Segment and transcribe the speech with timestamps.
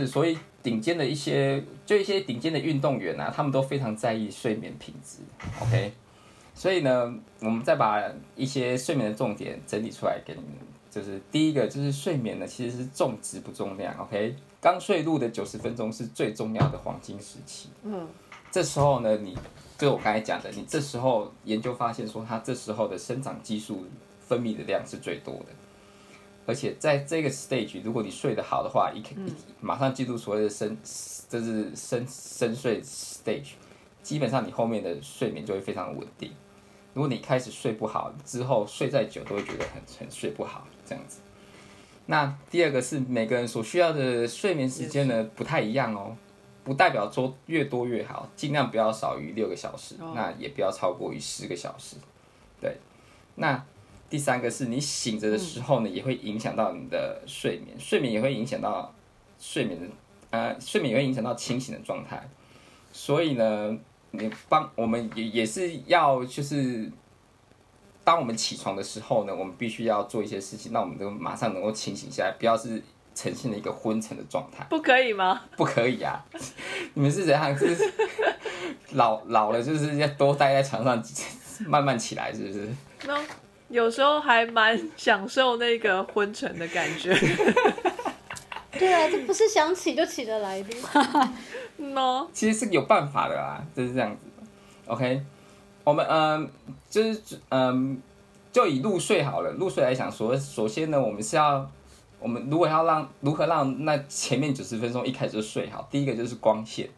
[0.00, 5.18] 是所以顶尖的一些，就一些顶尖的运动员啊，他们都非常在意睡眠品质。
[5.62, 5.92] OK，
[6.54, 8.02] 所以呢，我们再把
[8.34, 10.52] 一些睡眠的重点整理出来给你们。
[10.90, 13.96] 就是第一个，就是睡眠呢，其实是重质不重量。
[13.98, 17.68] OK，刚睡入的九十分钟是最重要的黄金时期。
[17.84, 18.08] 嗯，
[18.50, 19.38] 这时候呢，你
[19.78, 23.86] 就我刚才讲的，你这时候研究发现说，它这时候的生长激素
[24.20, 25.46] 分泌的量是最多的。
[26.50, 30.76] 而且在这个 stage，如果你睡得好的话，一一马上进入所谓的深，
[31.28, 33.50] 就是深深睡 stage，
[34.02, 36.32] 基本上你后面的睡眠就会非常稳定。
[36.92, 41.20] 如果你开始睡不好，之后睡再久都会觉得很很睡不好这样子。
[42.06, 46.16] 那第二个是每个人所需要的睡眠时间呢不太一样哦，
[46.64, 51.94] 不代表说越多越好，尽量不要少于六个小时，那也不要超过于十个小时。
[52.60, 52.76] 对，
[53.36, 53.64] 那。
[54.10, 58.92] 第三个是你醒着的时候呢，也会影响到你的睡眠，睡眠也会影响到
[59.38, 59.86] 睡眠的，
[60.30, 62.28] 呃，睡眠也会影响到清醒的状态。
[62.92, 63.78] 所以呢，
[64.10, 66.90] 你帮我们也也是要就是，
[68.02, 72.82] 当我们起床的时候呢，我们必须要做一些事情，让我们都马上能够清醒下来，不要是
[73.14, 74.66] 呈现了一个昏沉的状态。
[74.68, 75.40] 不可以吗？
[75.56, 76.24] 不可以啊！
[76.94, 77.56] 你们是怎样？
[77.56, 77.76] 是
[78.90, 81.00] 老老了就是要多待在床上，
[81.68, 82.68] 慢慢起来，是不是
[83.06, 83.20] ？No。
[83.70, 87.14] 有时候还蛮享受那个昏沉的感觉。
[88.72, 91.32] 对啊，这不是想起就起得来的吗？
[91.78, 94.26] 喏，其实是有办法的啦，就是这样子。
[94.86, 95.22] OK，
[95.84, 96.50] 我们嗯，
[96.88, 98.00] 就是嗯，
[98.50, 99.52] 就以入睡好了。
[99.52, 101.70] 入睡来讲，首首先呢，我们是要，
[102.18, 106.88] 我们如果要让如何让那前面九十分钟一开始就睡好，第一个就是光线。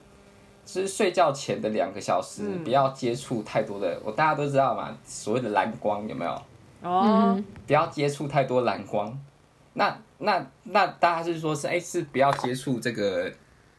[0.64, 4.00] 就是睡觉前的两个小时，不要接触太多的。
[4.04, 6.42] 我大家都知道嘛，所谓的蓝光有没有？
[6.82, 9.16] 哦，不要接触太多蓝光。
[9.74, 13.32] 那那那大家是说是哎是不要接触这个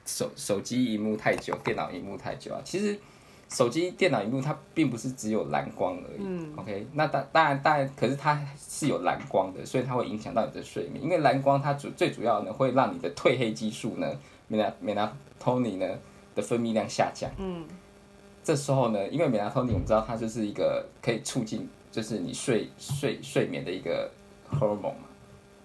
[0.06, 2.60] 手手机荧幕太久，电脑荧幕太久啊。
[2.64, 2.98] 其实
[3.50, 6.22] 手机、电脑荧幕它并不是只有蓝光而已。
[6.22, 11.04] 嗯，OK，那当当然当然，可是它是有蓝光的，所以它会影响到你的睡眠。
[11.04, 14.12] 因为蓝光它主最主要呢会让你的褪黑激素呢
[14.48, 15.88] 美拉美拉托尼呢
[16.34, 17.30] 的分泌量下降。
[17.38, 17.64] 嗯，
[18.44, 21.70] 这时候呢，因为美拉托尼我们知道它就是一个可以促进。
[21.94, 24.10] 就是你睡睡睡眠的一个
[24.50, 25.08] 荷尔蒙嘛，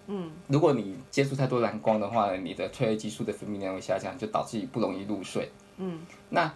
[0.08, 6.52] 嗯，如果你接触太多蓝光的话，你的褪黑激素的分泌量会下降，就导致你不容易入睡，嗯，那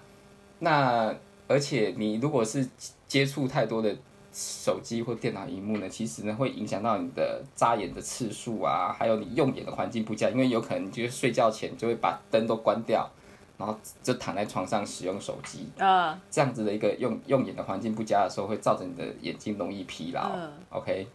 [0.58, 1.16] 那
[1.48, 2.68] 而且你如果是
[3.08, 3.96] 接触太多的
[4.30, 13.10] 手机或电脑荧幕呢，其实呢会影响到你的眨眼的次数啊，还有你用眼的环境不佳，因为有可能就是睡觉前就会把灯都关掉。
[13.58, 20.30] 然后就躺在床上使用手机，啊，这样子的一个用用眼的环境不佳的时候，会造成你的眼睛容易疲劳
[20.70, 21.06] ，OK，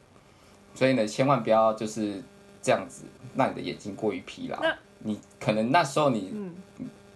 [0.74, 2.24] 所以呢，千万不要就是
[2.62, 3.06] 这样子
[3.36, 4.58] 让你的眼睛过于疲劳。
[5.00, 6.34] 你可能那时候你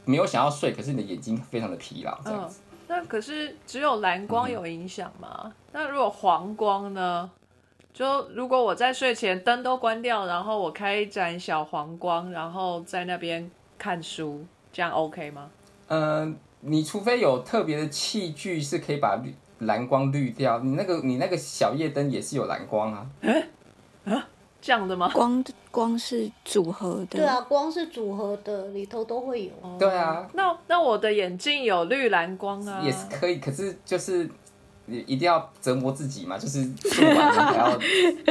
[0.06, 2.62] 没有想要睡，可是你的眼睛非常的疲劳，这样子。
[2.88, 5.54] 那可是只有蓝光有影响吗？
[5.72, 7.30] 那如果黄光呢？
[7.94, 14.46] 就如果我在睡前灯都关掉，然后我开一盏小黄光，然后在那边看书。
[14.72, 15.50] 这样 OK 吗？
[15.88, 23.06] 嗯，你除非有特别的器具是可以把绿蓝光滤掉，你那个你那个小夜灯也是有蓝光啊。
[24.06, 24.28] 啊，
[24.62, 25.12] 这样的吗？
[25.14, 27.18] 光光是组合的。
[27.20, 29.52] 对啊，光是组合的，里头都会有。
[29.78, 30.28] 对啊。
[30.34, 32.82] 那那我的眼镜有绿蓝光啊。
[32.84, 34.30] 也是可以，可是就是
[34.86, 37.80] 你一定要折磨自己嘛，就是做完还要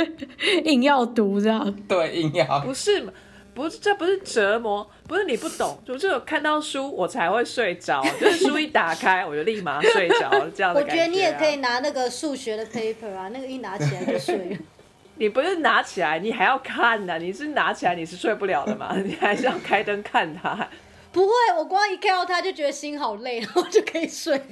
[0.64, 1.72] 硬要读这样。
[1.86, 2.60] 对，硬要。
[2.60, 3.12] 不是嘛？
[3.60, 10.92] 不是，这不是折磨，不是你不懂，就是有看到书我才会睡着， 就是书一打开我就立马睡着，这样的感觉。
[10.92, 14.56] 我觉得你也可以拿那个数学的 paper 啊，那个一拿起来就睡。
[15.16, 20.66] 你不是拿起来，你还要看呢，你是拿起来你是睡不了的嘛， 你还是要开灯看它。
[21.12, 24.40] 不会，我光一看到它就觉得心好累， 然后就可以睡。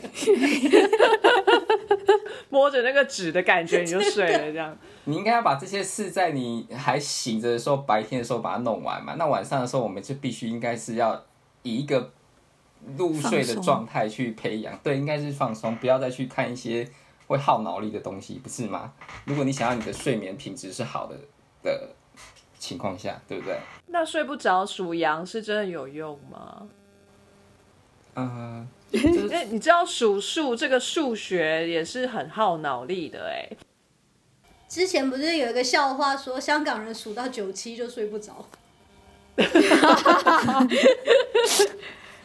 [2.51, 4.77] 摸着那个纸的感觉你就睡了，这样。
[5.05, 9.15] 你应该要把这些事在你还醒着的时候，白天的时候把它弄完嘛。
[9.15, 11.25] 那晚上的时候，我们就必须应该是要
[11.63, 12.11] 以一个
[12.97, 14.77] 入睡的状态去培养。
[14.83, 16.89] 对，应该是放松，不要再去看一些
[17.27, 18.93] 会耗脑力的东西，不是吗？
[19.25, 21.17] 如果你想要你的睡眠品质是好的
[21.63, 21.95] 的。
[22.59, 23.59] 情况下，对不对？
[23.87, 26.69] 那睡不着数羊是真的有用吗？
[28.17, 28.69] 嗯，
[29.31, 33.49] 哎，你知道数数这个数学也是很耗脑力的哎。
[34.69, 38.45] 之前不是有一个笑话说香港人数到九七就睡不着？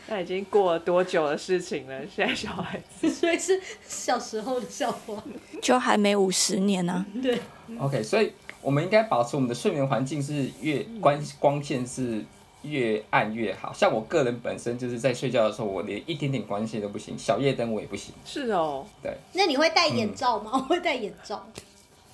[0.07, 2.01] 那已经过了多久的事情了？
[2.13, 5.23] 现在小孩子， 所以是小时候的笑话，
[5.61, 7.05] 就还没五十年呢。
[7.21, 7.39] 对
[7.79, 8.33] ，OK，所以。
[8.63, 12.23] 我们应该保持我们的睡眠环境是越光光线是
[12.61, 13.71] 越暗越好。
[13.73, 20.51] 像我个人本身就是在睡觉的时候，我连一点点光线都不行，小夜灯我也不行，是哦，对那你会戴眼罩吗？
[20.53, 21.45] 我会戴眼罩。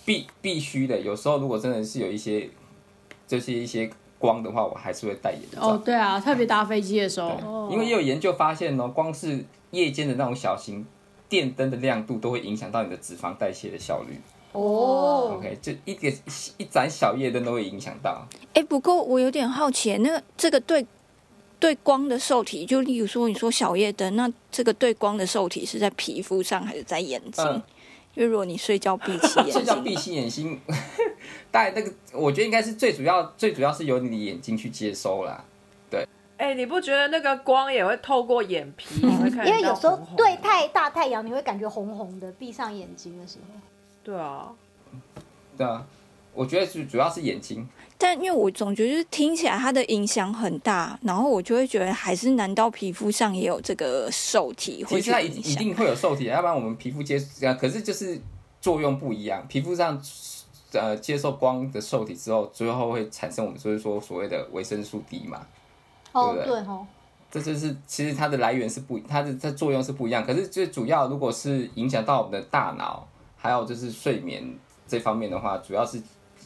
[0.03, 0.99] 必必须的。
[0.99, 2.49] 有时候如果真的是有一些
[3.27, 3.87] 就是一些
[4.17, 5.69] 光的话，我还是会戴眼罩。
[5.69, 7.29] 哦，对啊，特别搭飞机的时候，
[7.67, 10.83] 对，因为也有研究发现哦，光是夜间的那种小型
[11.29, 14.19] 电灯的亮度都会影响到你的脂肪代谢的效率。
[14.51, 16.13] 哦，OK，就一点
[16.57, 18.27] 一盏小夜灯都会影响到。
[18.53, 20.85] 哎，不过我有点好奇，那个这个对
[21.59, 27.45] 对光的受体，就例如说你说小夜灯，那这个对光的受体是在皮肤上还是在眼睛？
[27.45, 27.61] 嗯
[28.15, 30.59] 因为如果你睡觉闭起眼睡觉睛，闭起眼睛，
[31.51, 35.45] 大概那个我觉得应该是最主要，最主要是由你的眼睛去接收啦。
[35.89, 36.05] 对
[36.35, 38.99] 哎、你不觉得那个光也会透过眼皮，
[39.45, 43.59] 因为有时候对太大太阳，你会感觉红红的，闭上眼睛的时候。
[44.09, 44.51] 对啊，
[45.55, 45.85] 对啊，
[46.33, 47.67] 我觉得是主要是眼睛。
[47.95, 55.27] 但因为我总觉得就是听起来它的影响很大，然后我就会觉得还是难道皮肤上也有这个受体会其实它一？
[55.27, 58.19] 一定会有受体，要不然我们皮肤接呃，可是就是
[58.59, 59.45] 作用不一样。
[59.47, 60.01] 皮肤上
[60.71, 65.45] 呃接受光的受体之后，最后会产生我们就是说所谓的维生素 D 嘛。
[66.13, 66.87] 哦，对不对对哦，
[67.29, 70.25] 这就是其实它的来源是不，它的它作用是不一样。
[70.25, 73.05] 可是最主要，如果是影响到我们的大脑，
[73.39, 74.57] 还有就是睡眠
[74.87, 76.01] 这方面的话，主要是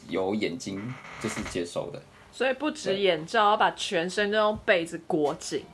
[0.08, 2.00] 由眼睛就是接收的。
[2.32, 5.64] 所以不止眼罩，要把全身都用被子裹紧。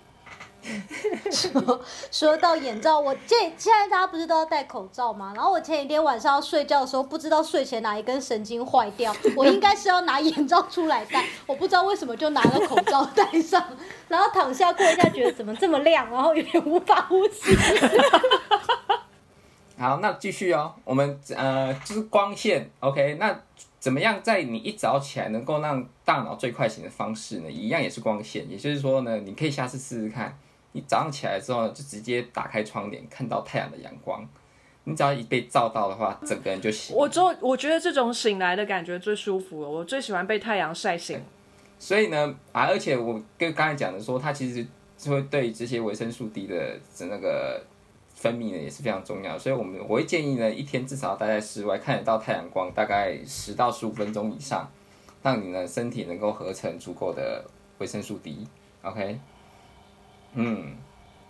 [2.12, 5.32] 说到眼罩，我这现在大家不是都要戴口罩吗？
[5.34, 13.64] 然后我前几天晚上要睡觉的时候，不知道睡前哪一根神经坏掉，我应该是要拿眼罩出来戴，我不知道为什么就拿了口罩戴上，
[14.08, 17.56] 然后躺下过一下，觉得怎么这么亮，然后有点无法呼吸。
[19.80, 23.34] 好，那继续哦，我们呃就是光线，OK，那
[23.78, 27.50] 怎么样在你一早起来能够让大脑最快醒的方式呢？
[27.50, 30.38] 一样也是光线，也就是说呢，你可以下次试试看，
[30.72, 34.22] 你早上起来之后呢，就直接打开窗帘，看到太阳的阳光，
[34.84, 36.94] 你只要一被照到的话，整个人就醒。
[36.94, 41.18] 我就我觉得这种醒来的感觉最舒服了，我最喜欢被太阳晒醒。
[41.78, 44.66] 所以呢，啊，而且我跟刚才讲的说，它其实
[44.98, 47.64] 是会对这些维生素 D 的的那个
[48.20, 49.38] 分泌呢也是非常重要。
[49.38, 54.70] 所以我们我会建议呢，一天至少要待在室外，看得到太阳光，大概十到十五分钟以上，
[55.22, 57.42] 让你呢身体能够合成足够的
[57.78, 58.46] 维生素 D。
[58.82, 59.18] OK，
[60.34, 60.76] 嗯，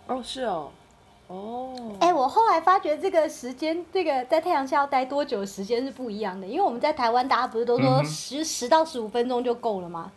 [0.07, 0.69] 哦，是哦，
[1.27, 10.11] 哦，哎、我后来发觉这个时间，这个在太阳下要待多久的时间是不一样的，因为我们在台湾，大家不是都说十十到十五分钟就够了吗？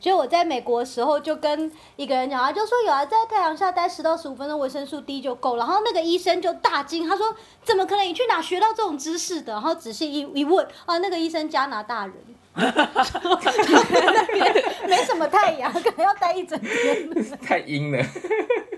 [0.00, 5.64] 所以我在美国的时候就跟一个人讲，他就说有啊，在太阳下待十到十五分钟，维生素 D 就够了。
[5.64, 8.00] 然后那个医生就大惊，他说怎么可能？
[8.00, 9.52] 你去哪学到这种知识的？
[9.52, 12.14] 然后仔细一一问，啊，那个医生加拿大人，
[12.54, 17.38] 那边没什么太阳，可能要待一整天。
[17.42, 18.02] 太阴了。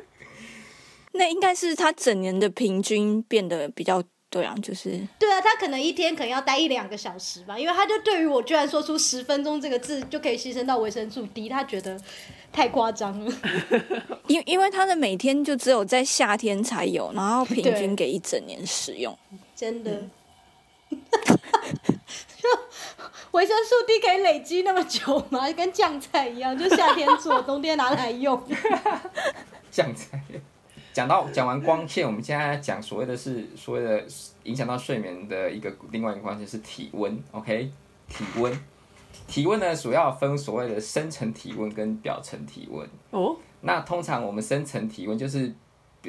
[1.14, 12.00] 那应该是他整年的平均变得比较对啊，就是对啊，他可能一天可能要待一两个小时吧，因为他就对于我居然说出十分钟这个字就可以牺牲到维生素 D，他觉得
[12.50, 13.32] 太夸张了。
[14.28, 19.14] 因因为他的每天就只有在夏天才有，然后平均给一整年使用。
[19.54, 20.02] 真的。
[22.42, 22.48] 就
[23.32, 25.50] 维生素 D 可以累积那么久吗？
[25.52, 28.42] 跟酱菜一样，就夏天做， 冬天拿来用。
[29.70, 30.18] 这样才
[30.92, 34.04] 讲到讲完光线，我们现在讲所谓的是所谓的
[34.44, 37.70] 影响到睡眠的一个另外一个关键是体温，OK？
[38.08, 38.60] 体温，
[39.26, 42.86] 体温呢主要分所谓的深层体温跟表层体温。
[43.10, 45.54] 哦，那通常我们深层体温就是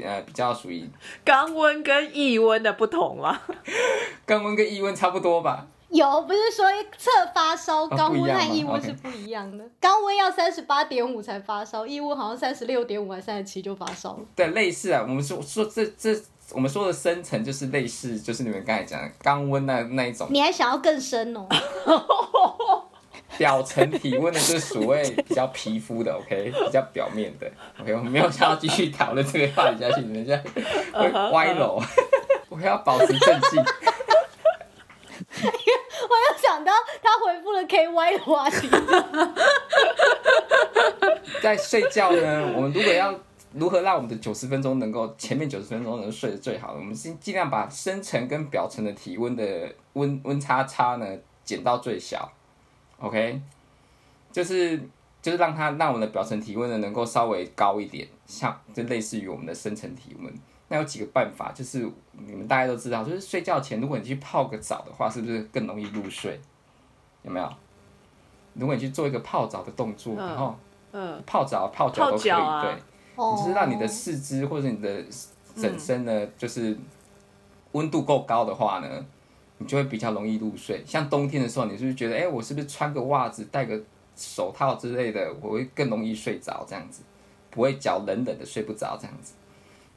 [0.01, 0.89] 呃比较属于
[1.25, 3.39] 肛温跟腋温的不同吗？
[4.27, 5.67] 肛温跟腋温差不多吧？
[5.93, 6.65] 有不是说
[6.97, 9.63] 测发烧，高温和异温是不一样的。
[9.79, 14.19] 高温要三十八点五才发烧，异温好像三十六点五还三十七就发烧了。
[14.35, 16.19] 对，类似啊，我们说说这这
[16.51, 20.27] 我们说的深层就是类似，就是你们刚才讲的高温那那一种。
[20.31, 21.47] 你还想要更深哦？
[23.37, 31.79] 表层体温的，就是所谓比较皮肤的，OK，比较表面的，OK，我们没有想要继续讨论这个话题下去，你们现在会 歪楼，
[32.49, 33.57] 我要保持正气。
[36.09, 38.69] 我又想到他回复了 KY 的话题。
[41.41, 43.13] 在睡觉呢，我们如果要
[43.53, 51.05] 如何让我们的九十分钟能够前面九十分钟能睡得最好，我们尽尽量把深层跟表层的体温的温温差差呢
[51.43, 52.31] 减到最小
[52.99, 53.39] ，OK，
[54.31, 54.77] 就是
[55.21, 60.33] 就是让它让我们的表层体温呢能够稍微高一点，像就类似于我们的深层体温。
[60.73, 66.41] 那有几个办法，就是你们大家都知道，就是睡觉前如果你去泡个澡的话，是不是更容易入睡？
[67.21, 67.47] 有没有？
[68.55, 70.55] 如果你去做一个泡澡的动作，嗯然后
[70.91, 72.73] 嗯，泡澡、泡脚都可以，啊对，
[73.37, 75.03] 就是让你的四肢或者你的
[75.55, 76.75] 整身呢，就是
[77.73, 79.05] 温度够高的话呢，
[79.59, 80.83] 你就会比较容易入睡。
[80.87, 83.79] 像冬天的时候，你是不是觉得，哎、我是不是穿个袜子、戴个
[84.15, 87.03] 手套之类的，我会更容易睡着，这样子，
[87.51, 89.33] 不会脚冷冷的睡不着，这样子。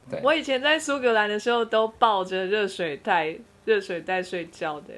[0.09, 3.35] 对我以前在苏格兰的时候都抱着热水袋，
[3.65, 4.93] 热水袋睡觉的。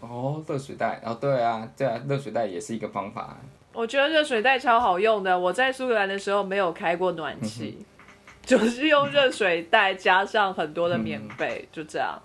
[0.00, 3.38] 哦，热水袋，哦，对啊，对啊，热水袋也是一个方法。
[3.72, 5.38] 我觉得热水袋超好用的。
[5.38, 7.84] 我在苏格兰的时候没有开过暖气，
[8.44, 12.20] 就是用热水袋加上很多的棉被，就这样。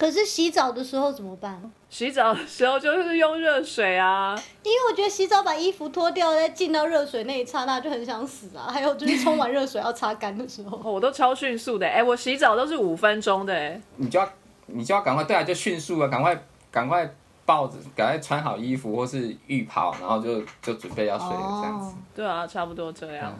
[0.00, 1.60] 可是洗澡的时候怎么办？
[1.90, 8.72] 洗澡的时候就是用热水啊，因为我觉得洗澡把衣服脱掉，再进到热水那一刹那就很想死啊。
[8.72, 11.86] 还有就是冲完热水要擦干的时候， 哦我都超迅速的。
[11.86, 14.26] 哎、我洗澡都是五分钟的，哎，你就要
[14.68, 17.14] 你就要赶快，对啊，就迅速啊，赶快赶快
[17.44, 21.90] 抱着，赶快穿好衣服或是浴袍，然后就就准备要睡了这样子。
[21.90, 23.38] 哦，对啊，差不多这样。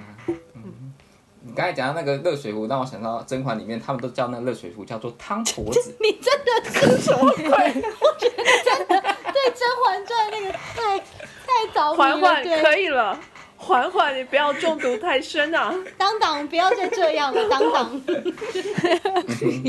[1.42, 5.96] 你刚才讲到那个热水壶，让我想到《甄嬛》里面他们都叫那个热水壶叫做汤婆子。
[6.00, 7.44] 你真的是什么鬼？
[7.46, 9.00] 我觉得真的对
[9.54, 11.96] 《甄嬛传》那个太太着迷了。
[11.96, 13.18] 缓缓可，以了，
[13.56, 15.74] 嬛嬛，你不要中毒太深啊。
[15.96, 18.02] 当当不要再这样了，当当。
[18.06, 18.34] 嗯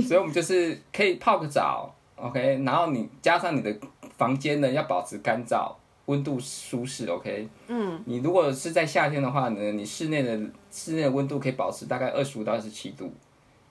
[0.04, 3.74] 所以我们就是可以泡个澡，OK，然后你加上你的
[4.18, 5.72] 房间呢要保持干燥，
[6.12, 7.48] 温度舒适，OK。
[7.68, 10.38] 嗯，你如果是在夏天的话呢，你室内的
[10.70, 13.14] 室内的温度可以保持大概二十五到二十七度，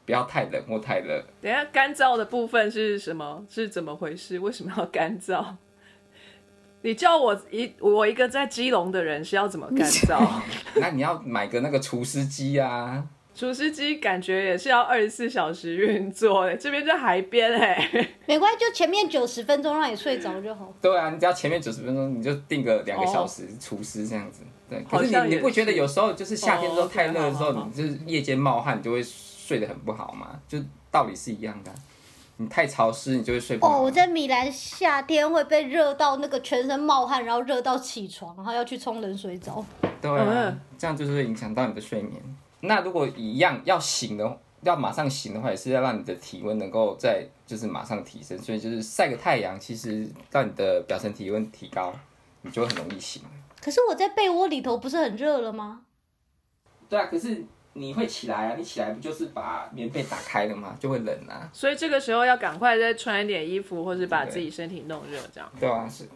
[0.06, 1.22] 不要太冷或太热。
[1.42, 3.44] 等下干燥的部分是什么？
[3.48, 4.38] 是怎么回事？
[4.38, 5.44] 为什么要干燥？
[6.82, 10.18] 你叫我一我一个在基隆的人是要怎么干燥？
[10.80, 13.04] 那你要买个那个除湿机啊，
[13.40, 17.88] 除湿机感觉也是要二十四小时运作的，这边在海边哎、
[18.28, 20.70] 没关系，就前面九十分钟让你睡着就好。
[20.78, 24.42] 对啊，你只要前面九十分钟，你就定个两个小时除湿这样子。
[24.68, 30.58] 对，可是你你不觉得有时候就是夏天的时候哦太热的时候，你就是夜间冒汗，你就会睡得很不好嘛，就
[30.90, 31.76] 道理是一样的啊。
[32.36, 33.78] 你太潮湿，你就会睡不好。
[33.78, 39.64] 哦，我在米兰夏天会被热到那个全身冒汗，然后热到起床，然后要去冲冷水澡。
[40.02, 42.20] 对啊嗯，这样就是会影响到你的睡眠。
[42.60, 51.92] 那如果一样要醒的，要马上醒的话，也是要让你的体温能够在就是马上提升，所以就是晒个太阳，其实让你的表层体温提高，
[52.42, 53.22] 你就会很容易醒。
[53.60, 55.82] 可是我在被窝里头不是很热了吗？
[56.88, 60.76] 对啊，可是你会起来啊，你起来不就是把棉被打开了吗？
[60.80, 61.48] 就会冷啊。
[61.52, 65.50] 所以这个时候要赶快再穿一点衣服，或是把自己身体弄热，这样。
[65.58, 66.08] 对啊，是。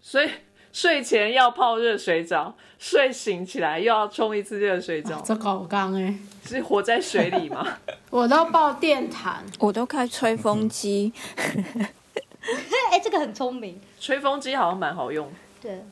[0.00, 0.30] 所以
[0.72, 6.14] 睡前要泡热水澡，睡醒起来又要冲一次热水澡，这搞刚哎，
[6.46, 7.66] 是活在水里吗？
[8.10, 11.12] 我都抱电毯，我都开吹风机，
[12.90, 13.80] 哎、 这个很聪明。
[14.00, 15.32] 吹风机好像蛮好用的。
[15.60, 15.84] 对，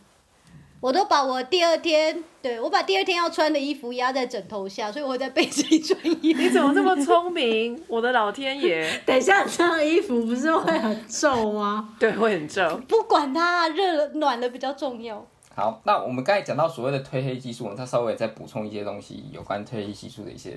[0.81, 6.41] 我都把我第二天，对我把第二天要穿的衣服压在枕头下，所以我会在被子里穿衣服。
[6.41, 7.79] 你怎么这么聪明？
[7.87, 8.91] 我的老天爷！
[9.05, 11.95] 等一下这样的衣服不是会很皱吗？
[11.99, 12.77] 对，会很皱。
[12.89, 15.23] 不管它，热了暖了比较重要。
[15.55, 20.57] 好，那我们刚才讲到所谓的褪黑激素，我们再稍微再补充一些东西，有关褪黑激素的一些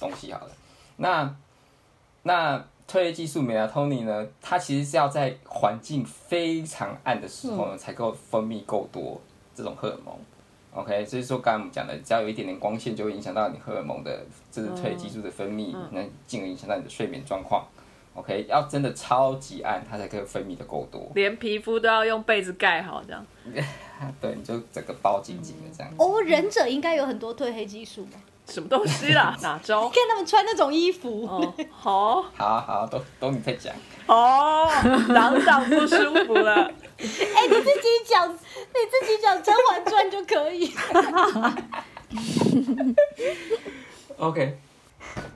[0.00, 0.50] 东西好了。
[0.96, 1.36] 那
[2.22, 2.56] 那
[2.88, 9.20] 褪黑激素 melatonin 呢，它其实是要在环境非常暗的时候呢，才够分泌够多
[9.54, 10.14] 这种荷尔蒙。
[10.72, 17.64] OK，所以说刚才我们讲的，只要有一点点光线，就会影响到你荷尔蒙的，这是褪黑激素的分泌，那进而影响到你的睡眠状况。
[18.14, 21.10] OK，要真的超级暗，它才可以分泌的够多。
[21.14, 23.26] 连皮肤都要用被子盖好，这样。
[24.20, 25.92] 对，你就整个包紧紧的这样。
[25.98, 28.18] 哦，忍者应该有很多褪黑激素吧？
[28.46, 29.36] 什么东西啦？
[29.42, 29.88] 哪招？
[29.88, 33.74] 看他们穿那种衣服，哦，好好好，都都你在讲。
[34.06, 34.68] 哦，
[35.08, 35.96] 朗朗不舒
[36.26, 36.54] 服了。
[36.96, 40.72] 哎、你自己讲，你自己讲《甄嬛传》就可以。
[44.18, 44.58] OK，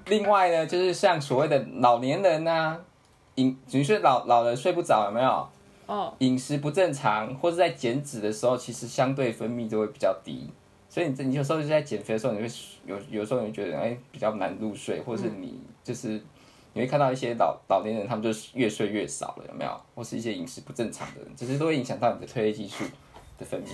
[0.07, 2.77] 另外呢，就是像所谓的老年人呐、
[3.37, 5.49] 饮，你说老老人睡不着有没有？
[5.87, 10.51] 哦，饮食不正常，或者在减脂的时候，其实相对分泌就会比较低。
[10.89, 12.49] 所以你这你有时候就在减肥的时候，你会
[12.87, 16.21] 有有时候你会觉得哎比较难入睡，或者是你就是
[16.73, 19.81] 你会看到一些老老年人他们就是越睡越少了，有没有？
[19.95, 22.85] 或是一些饮食不正常的人，这些都会影响到你的褪黑激素
[23.39, 23.69] 的分泌。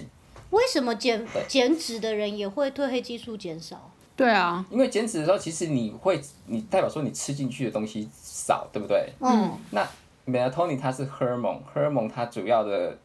[0.50, 3.90] 为什么减减脂的人也会褪黑激素减少？
[4.16, 9.12] 对啊，因为减脂的时候，其实你会你代表说你吃进去的东西少，对不对？
[9.20, 9.84] 嗯，那
[10.26, 12.96] melatonin 它是荷尔蒙，荷尔蒙它主要的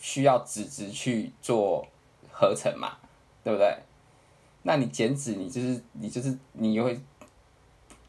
[0.00, 1.86] 需要脂质去做
[2.34, 2.96] 合成嘛，
[3.44, 3.72] 对不对？
[4.62, 6.98] 那你减脂，你就是你就是你会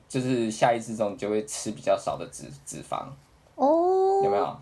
[0.07, 3.05] 就是下意识中你就会吃比较少的脂脂肪，
[3.55, 4.57] 哦，有没有？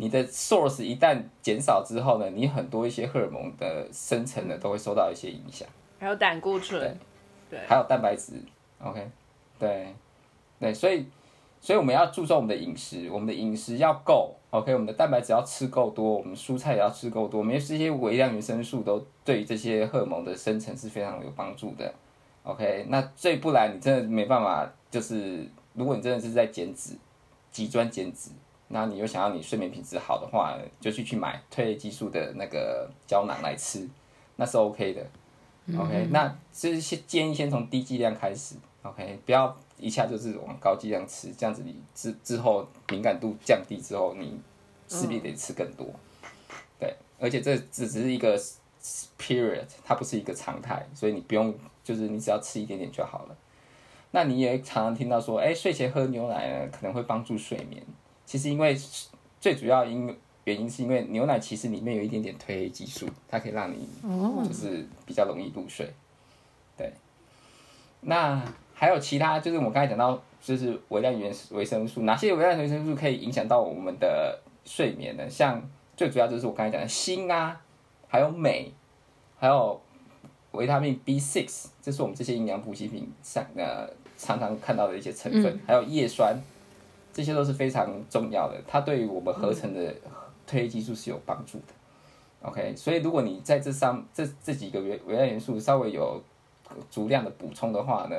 [0.00, 5.66] 你的 source 一旦减少之后呢，你很多一些荷尔蒙的生成呢都会受到一些影响。
[5.98, 6.96] 还有胆固醇，
[7.50, 8.34] 对，还有蛋白质
[8.80, 9.08] ，OK，
[9.58, 9.92] 对，
[10.60, 11.04] 对，所以，
[11.60, 21.92] 所以我们要注重我们的饮食，我们的饮食要够，OK，我们的蛋白质要吃够多，我们蔬菜也要吃够多，因为这些微量元生素都对于这些荷尔蒙的生成是非常有帮助的
[22.44, 26.96] ，OK，那最不然你真的没办法，就是如果你真的是在减脂，
[27.50, 28.30] 极端减脂，
[28.68, 33.88] 那你又想要你睡眠品质好的话，就去去买褪黑激素的那个胶囊来吃，
[34.36, 35.04] 那是 OK 的。
[35.78, 44.40] OK，那这些建议先从低剂量开始，OK，不要一下就是往高剂量吃，这样子你之之后敏感度降低之后，你
[44.88, 45.86] 势必得吃更多。
[46.78, 48.40] 对，而且这只只是一个
[49.18, 53.36] period，它不是一个常态，所以你不用，就是你只要吃一点点就好了。
[54.10, 57.82] 那你也常常听到说，哎，睡前喝牛奶呢可能会帮助睡眠，
[58.24, 58.76] 其实因为
[59.40, 63.86] 最主要因原因是因为牛奶其实里面有一点点褪黑激素，它可以让你
[64.48, 65.92] 就是比较容易入睡。
[66.76, 66.90] 对，
[68.00, 68.42] 那
[68.78, 75.28] 还有其他，就是我刚才讲到，就是微量元维生素，哪些微量元生素可以影响到我们的睡眠呢？
[75.28, 75.60] 像
[75.96, 77.60] 最主要就是我刚才讲的锌啊，
[78.06, 78.72] 还有镁，
[79.36, 79.80] 还有
[80.52, 86.40] 维他命 B6，这是我们这些营养补给品上呃常常看到的一些成分，还有叶酸，
[87.12, 89.92] 这些都是非常重要的，它对于我们合成的。
[90.48, 91.64] 褪黑激素是有帮助的
[92.40, 96.22] ，OK，所以如果你在这上这这几个微微量元素稍微有
[96.90, 98.16] 足量的补充的话呢，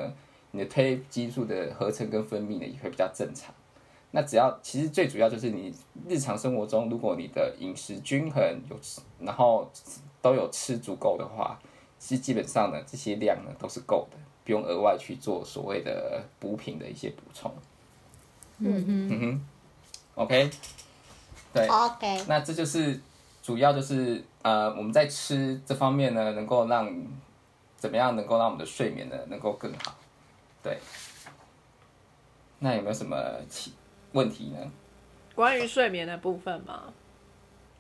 [0.52, 3.54] 你的褪黑激素的合成跟分泌呢也会比较正常。
[4.12, 5.74] 那只要其实最主要就是你
[6.08, 8.76] 日常生活中，如果你的饮食均衡有，
[9.20, 9.70] 然后
[10.22, 11.60] 都有吃足够的话，
[12.00, 17.54] 其实基本上呢这些量呢都是够的，不用额外去做所谓的补品的一些补充。
[18.58, 19.42] 嗯哼，嗯哼
[20.16, 20.50] ，OK。
[21.54, 23.00] 对，OK，那这就是
[23.42, 26.92] 主要就是呃，我们在吃这方面呢，能够让
[27.78, 29.96] 怎么样能够让我们的睡眠呢能够更好。
[30.70, 30.78] 对，
[32.60, 33.18] 那有没有什么
[33.50, 33.74] 其
[34.12, 34.72] 问题呢？
[35.34, 36.94] 关于睡眠的部分吗？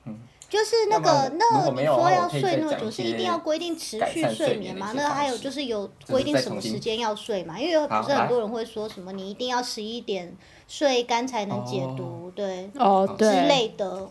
[0.05, 0.17] 嗯，
[0.49, 4.91] 就是那个，那你说要睡那么久，是一定要规定持续睡眠吗？
[4.95, 7.59] 那还有就是有规定什么时间要睡嘛？
[7.59, 10.35] 因为不是很多人会说什么你一定要十一点
[10.67, 14.09] 睡肝才能解毒，对，哦，对之类的。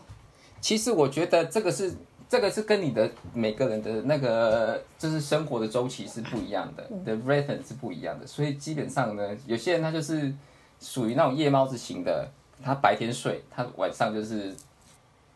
[0.61, 1.95] 其实我觉得这个是
[2.29, 10.31] 这个是跟你的每个人的那个就是生活的周期是不一样的，的 rhythm 是不一样的，所以基本上呢，有些人他就是
[10.79, 12.29] 属于那种夜猫子型的，
[12.63, 14.55] 他白天睡，他晚上就是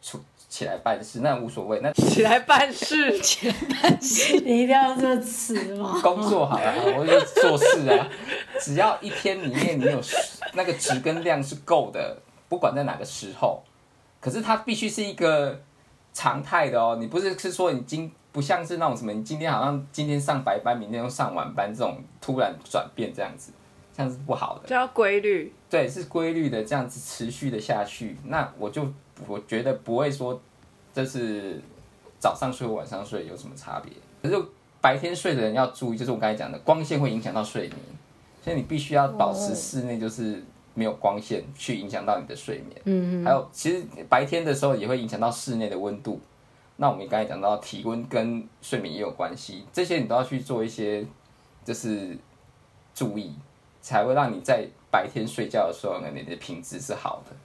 [0.01, 0.23] 出。
[0.49, 5.99] 起来办事那无所谓，那起来办事， 起来办事，你一定要这词吗？
[6.03, 8.08] 工作好了，我就做事啊。
[8.62, 9.99] 只要一天里面你有
[10.53, 12.15] 那个值跟量是够的，
[12.47, 13.63] 不管在哪个时候，
[14.21, 15.60] 可是它必须是一个
[16.13, 16.97] 常态的哦。
[16.99, 23.52] 你不是是说你今不像是那种什么，你今天好像今天上白班，明天又上晚班这种突然转变这样子，
[23.95, 24.67] 这样是不好的。
[24.67, 28.88] 叫规律，对，是规律的这样子持续的下去，那我就。
[29.28, 30.41] 我觉得不会说，
[30.91, 31.62] 这是
[32.19, 33.93] 早上睡和晚上睡有什么差别。
[34.23, 34.43] 可是
[34.82, 37.80] 白天睡的人要注意，就是我刚才讲的，光线会影响到睡眠，
[38.43, 42.81] 所以你必须要保持室内就是没有光线去影响到你的睡眠。
[42.86, 46.19] 嗯还有，其实白天的时候也会影响到室内的温度。
[46.75, 51.05] 那我们刚才讲到体温跟睡眠也有关系，这些你都要去做一些
[51.63, 52.17] 就是
[52.95, 53.33] 注意，
[53.79, 57.36] 才会让你在白天睡觉的时候呢，你的品质是好的。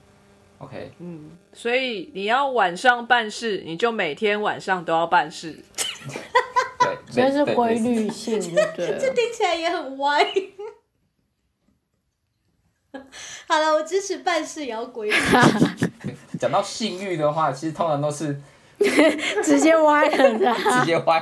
[0.57, 5.63] OK，嗯，所以你要晚上办事，你就每天晚上都要办事。
[6.79, 8.39] 对，所以是规律性，
[8.75, 8.97] 对。
[8.99, 10.25] 这听起来也很歪。
[13.47, 14.89] 好了，我支持办事也要。
[16.39, 18.39] 讲到性欲的话，其实通常都是
[19.43, 21.21] 直接歪了，直接歪。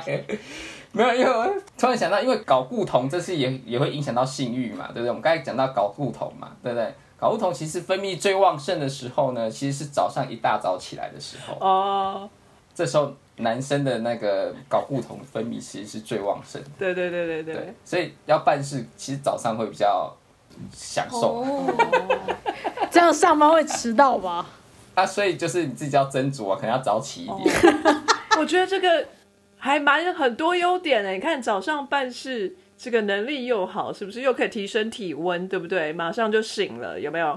[0.92, 5.08] 没有，因为我突然想到，因为搞固酮这是也也会影响到性欲嘛，对不对？
[5.08, 6.94] 我们刚才讲到搞固酮嘛，对不对？
[7.18, 11.56] 搞固酮其实分泌最旺盛的时候呢，其实是早上一大早起来的时候。
[11.60, 12.30] 哦。
[12.74, 16.62] 这时候男生的那个搞固酮分泌其实是最旺盛。
[16.78, 17.74] 对对对对对。
[17.84, 20.16] 所以要办事，其实早上会比较
[20.72, 21.40] 享受。
[21.40, 21.74] 哦。
[22.90, 24.46] 这样上班会迟到吧？
[24.94, 27.54] 啊，所以就是你自己要斟酌啊，可能要早起一点。
[28.38, 29.06] 我觉得这个
[29.56, 31.10] 还蛮很多优点的。
[31.12, 32.56] 你看早上办事。
[32.80, 35.92] 这个能力又好，是不是又可以提升体温，对不对？
[35.92, 37.36] 马上就醒了，有没有？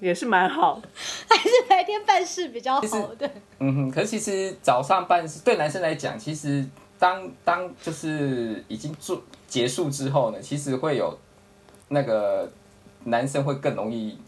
[0.00, 0.82] 也是蛮好。
[1.30, 3.26] 还是白天办事比较好，对。
[3.60, 6.62] 嗯哼，可是其实早上办事对男生来讲，其实
[6.98, 11.18] 当当就是已经做结束之后呢，其实会有
[11.88, 12.52] 那个
[13.04, 14.18] 男生会更容易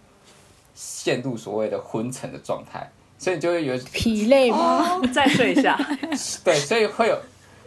[0.74, 5.00] 陷入所谓的昏沉的状态，所以你就会有疲累吗？
[5.12, 5.78] 再睡一下。
[6.44, 7.18] 对，所以会有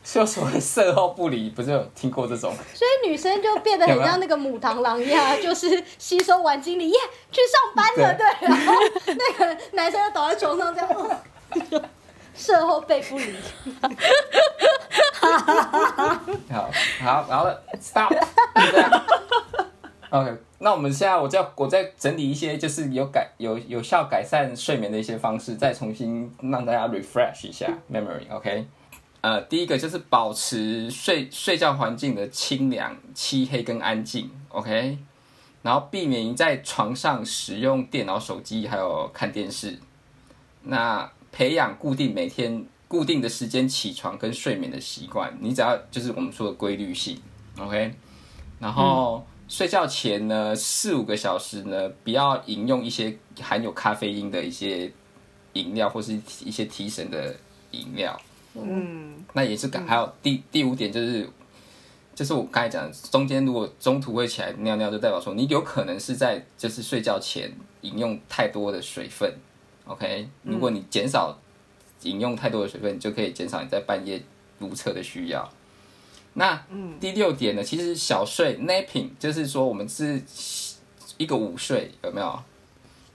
[0.03, 2.53] 就所谓赛后不理，不是有听过这种？
[2.73, 6.97] 所以女生就变得很像那个母螳螂一样，就是吸收完精力，耶，
[7.31, 8.73] 去上班了，对对，然后
[9.05, 11.81] 那个男生就倒在床上这样，哦
[12.35, 13.33] 事后被不理。
[16.51, 16.69] 好，
[17.03, 17.49] 好，然后
[17.81, 19.05] stop，就这样。
[20.11, 28.23] OK，那我们现在我再我再整理一些就是有改有有效改善睡眠的一些方式，再重新让大家 refresh 一下 memory。
[28.29, 28.65] OK，
[29.21, 34.31] 呃，第一个就是保持睡睡觉环境的清凉、漆黑跟安静。
[34.49, 34.97] OK，
[35.61, 39.77] 然后避免在床上使用电脑、手机还有看电视。
[40.63, 47.21] 那培养固定每天固定的时间起床跟睡眠的习惯，你只要就是我们说的规律性
[47.59, 47.93] ，OK。
[48.59, 54.91] 然后、睡觉前呢，四五个小时呢，不要饮用一些含有咖啡因的一些
[55.53, 57.33] 饮料或是一些提神的
[57.71, 58.19] 饮料。
[58.53, 61.29] 嗯，那也是感，还有第第五点就是，
[62.13, 67.49] 就是我刚才讲的，中间如果中途会起来尿尿，就代表说你有可能是在就是睡觉前
[67.81, 69.33] 饮用太多的水分。
[69.85, 71.39] OK，如果你减少
[72.01, 74.21] 饮用太多的水分，你就可以减少你在半夜
[74.59, 75.49] 如厕的需要。
[76.39, 76.63] 那
[76.99, 80.21] 第六点呢，其实小睡 napping 就是说我们是
[81.17, 82.39] 一个午睡，有没有？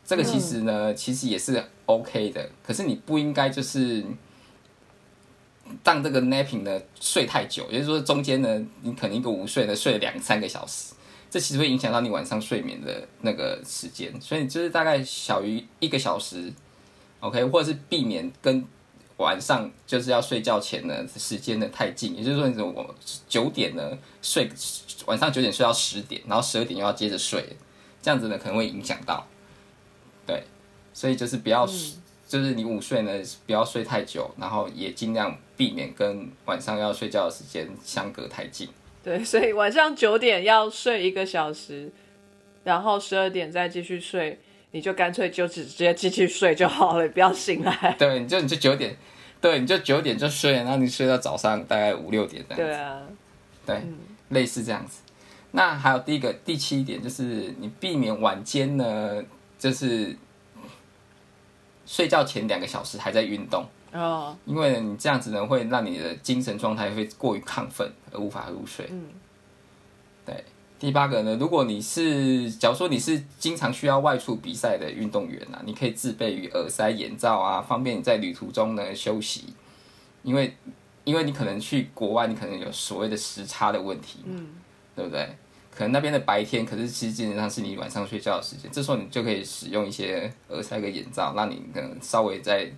[0.04, 4.04] 这个其实呢，其实也是 OK 的，可是你不应该就是
[5.85, 10.92] 让这个 napping 呢睡太久，也就是说中间呢，你可能一个午睡呢睡了两三个小时，
[11.30, 16.52] 这其实会影响到你晚上睡眠的那个时间，所以就是大概小于一个小时
[17.20, 18.64] ，OK，或者是避免跟
[19.22, 22.94] 晚上就是要睡觉前呢时间呢太近，也就是说你怎么我
[23.28, 24.50] 九点呢睡，
[25.06, 27.44] 晚上九点睡到十点，然后十二点又要接着睡，
[28.02, 29.26] 这样子呢可能会影响到，
[30.26, 30.42] 对，
[30.92, 31.66] 所以就是不要。
[32.28, 33.12] 就是你午睡呢，
[33.44, 38.66] 不要睡太久，然后也尽量避免跟晚上要睡觉的时间相隔太近。
[39.04, 41.92] 对，所以晚上九点要睡一个小时，
[42.64, 47.94] 然后十二点再继续睡，你就干脆就只直接继续睡就好了，不要醒来。
[47.98, 48.96] 对，你就你就九点，
[49.42, 52.64] 对，你就九点就睡，然后你睡到早上大概五六点这样子。
[52.64, 53.02] 对啊，
[53.66, 53.83] 对，
[54.28, 55.00] 类似这样子。
[55.50, 59.22] 那还有第一个第七点就是你避免晚间呢，
[59.59, 60.16] 就是
[61.85, 63.66] 睡觉前两个小时还在运动。
[63.92, 68.87] 哦，因为你这样子呢，会让你的精神状态会过于亢奋而无法入睡。
[68.90, 69.21] 嗯，对。
[70.83, 79.45] 第八个呢，如果你是，假如说你是经常需要外出比赛的运动员啊，你可以自备于耳塞、眼罩啊，方便你在旅途中呢休息。
[80.25, 80.57] 因为，
[81.05, 84.49] 因为你可能去国外，你可能有所谓的时差的问题，嗯，
[84.97, 85.25] 对不对？
[85.71, 92.68] 可能那边的白天，可是其实基本上是你晚上睡觉的时间，这时候你就可以使用一些耳塞跟眼罩，让你可能稍微在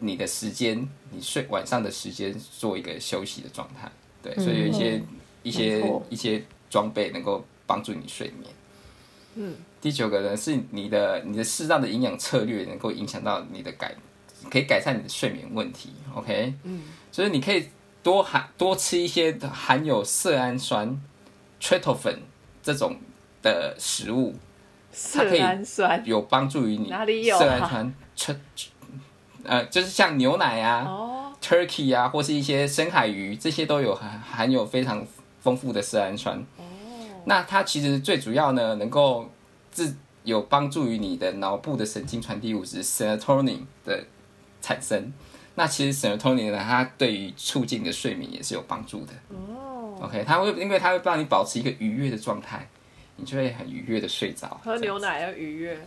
[0.00, 0.76] 你的时间，
[1.12, 3.88] 你睡晚上的时间做一个休息的状态。
[4.20, 5.00] 对，所以有一些、
[5.44, 8.50] 一些一些装备能够帮助你睡眠。
[9.34, 13.94] 嗯，第九个呢是你的你的适当的营养策略能够影响到你的改，
[14.50, 15.90] 可以改善你的睡眠问题。
[16.14, 17.68] OK，嗯，所以你可以
[18.02, 21.00] 多含多吃一些含有色氨酸
[21.60, 22.16] tryptophan
[22.62, 22.96] 这种
[23.42, 24.34] 的食物，
[25.12, 28.36] 它可以色氨酸有帮助于你哪里有啊色氨酸 tr
[29.44, 35.06] 呃，就是像牛奶啊、哦，turkey 啊，或是一些深海鱼，这些都有含含有非常
[35.40, 36.44] 丰富的色氨酸。
[37.20, 39.30] 哦那它其实最主要呢，能够
[39.70, 44.04] 自有帮助于你的脑部的神经传递物质 serotonin 的
[44.60, 45.12] 产生。
[45.54, 49.12] 那其实 serotonin 呢，它对于促进你的睡眠也是有帮助的。
[49.30, 52.68] 哦，OK，它会因为它会帮你保持一个愉悦的状态，
[53.16, 54.60] 你就会很愉悦的睡着。
[54.64, 55.78] 喝牛奶要愉悦，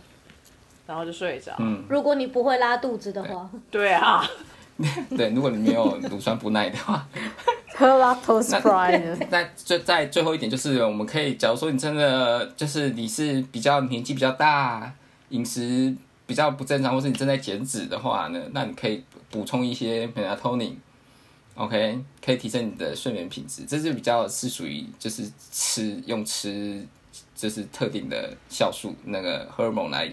[0.86, 1.54] 然后就睡着。
[1.58, 4.24] 嗯，如果你不会拉肚子的话，对啊，
[5.16, 14.92] 对，如果你没有乳酸不耐的话，喝 lactose free 的， 那最在最后一点就是，我们可以，假如说你真的就是你是比较年纪比较大，
[15.30, 15.94] 饮食
[16.26, 23.64] 比较不正常，或是你正在减脂的话呢，那你可以补充一些 melatonin，OK，、可以提升你的睡眠品质。
[23.64, 26.86] 这是比较是属于就是吃用吃
[27.34, 30.08] 就是特定的酵素那个荷尔蒙来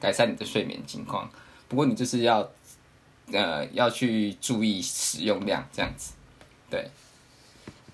[0.00, 1.28] 改善你的睡眠情况。
[1.68, 2.48] 不过你就是要
[3.32, 6.14] 呃要去注意使用量这样子，
[6.70, 6.88] 对。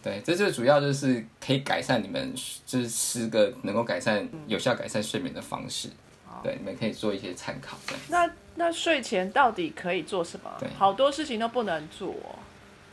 [0.09, 5.91] 对，这就主要就是可以改善你们就是十个能够改善有效改善睡眠的方式，
[6.43, 7.77] 对，你们可以做一些参考。
[8.09, 10.51] 那那睡前到底可以做什么？
[10.79, 12.15] 好多事情都不能做，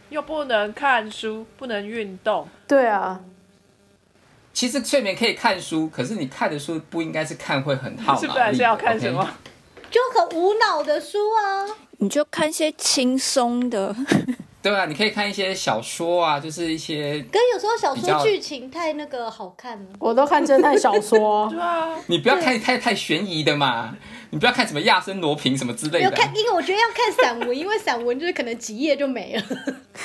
[0.10, 2.46] 又不能看书，不能运动。
[2.68, 3.22] 对啊，
[4.54, 8.28] 其实睡眠可以看书，可是你看的书不应该是看会很耗脑力。
[8.28, 9.10] 是本来是要看什？
[9.10, 9.26] 么？
[9.90, 11.66] 就很无脑的书啊。
[12.00, 13.96] 你就看些轻松的，
[14.66, 19.86] 对啊，你可以看一些小说啊，就是一些可是有时候小说剧情太那个好看了。
[20.00, 23.96] 我都看侦探小说 对，啊，你不要看太太悬疑的嘛，
[24.32, 26.10] 你不要看什么亚森罗平什么之类的啊。
[26.10, 29.44] 要看，因为我觉得要看散文，因为散文就是可能几页就没了。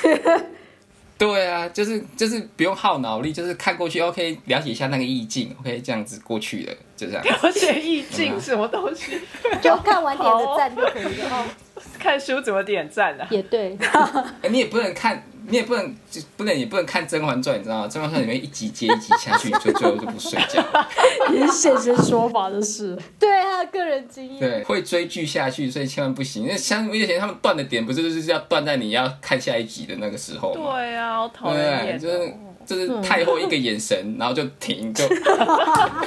[1.17, 7.23] 对啊，就是就是不用耗脑力，就是看过去，OK，了解一下那个意境，OK，这样子过去了，就这样。
[7.23, 9.19] 了解意境什么东西？
[9.59, 11.45] 就看完点个赞就可以了。
[12.01, 13.27] 哦，看书怎么点赞啊？
[13.29, 13.77] 也对，
[14.41, 17.87] 哎你也不能看，你也不能就不能也不能看《甄嬛传》，你知道吗？
[17.91, 20.63] 《甄嬛传》里面一集接一集下去，你就最后就不睡觉。
[21.31, 22.97] 也是现身说法的事。
[23.19, 24.39] 对他的个人经验。
[24.39, 26.43] 对，会追剧下去，所以千万不行。
[26.43, 30.71] 因为像以前他们断的点，不是就是要断在你要看下一集的那个时候吗？
[30.73, 32.31] 对啊，好讨厌就是哦。
[32.63, 36.05] 就是太后一个眼神，然后就停，就 对啊。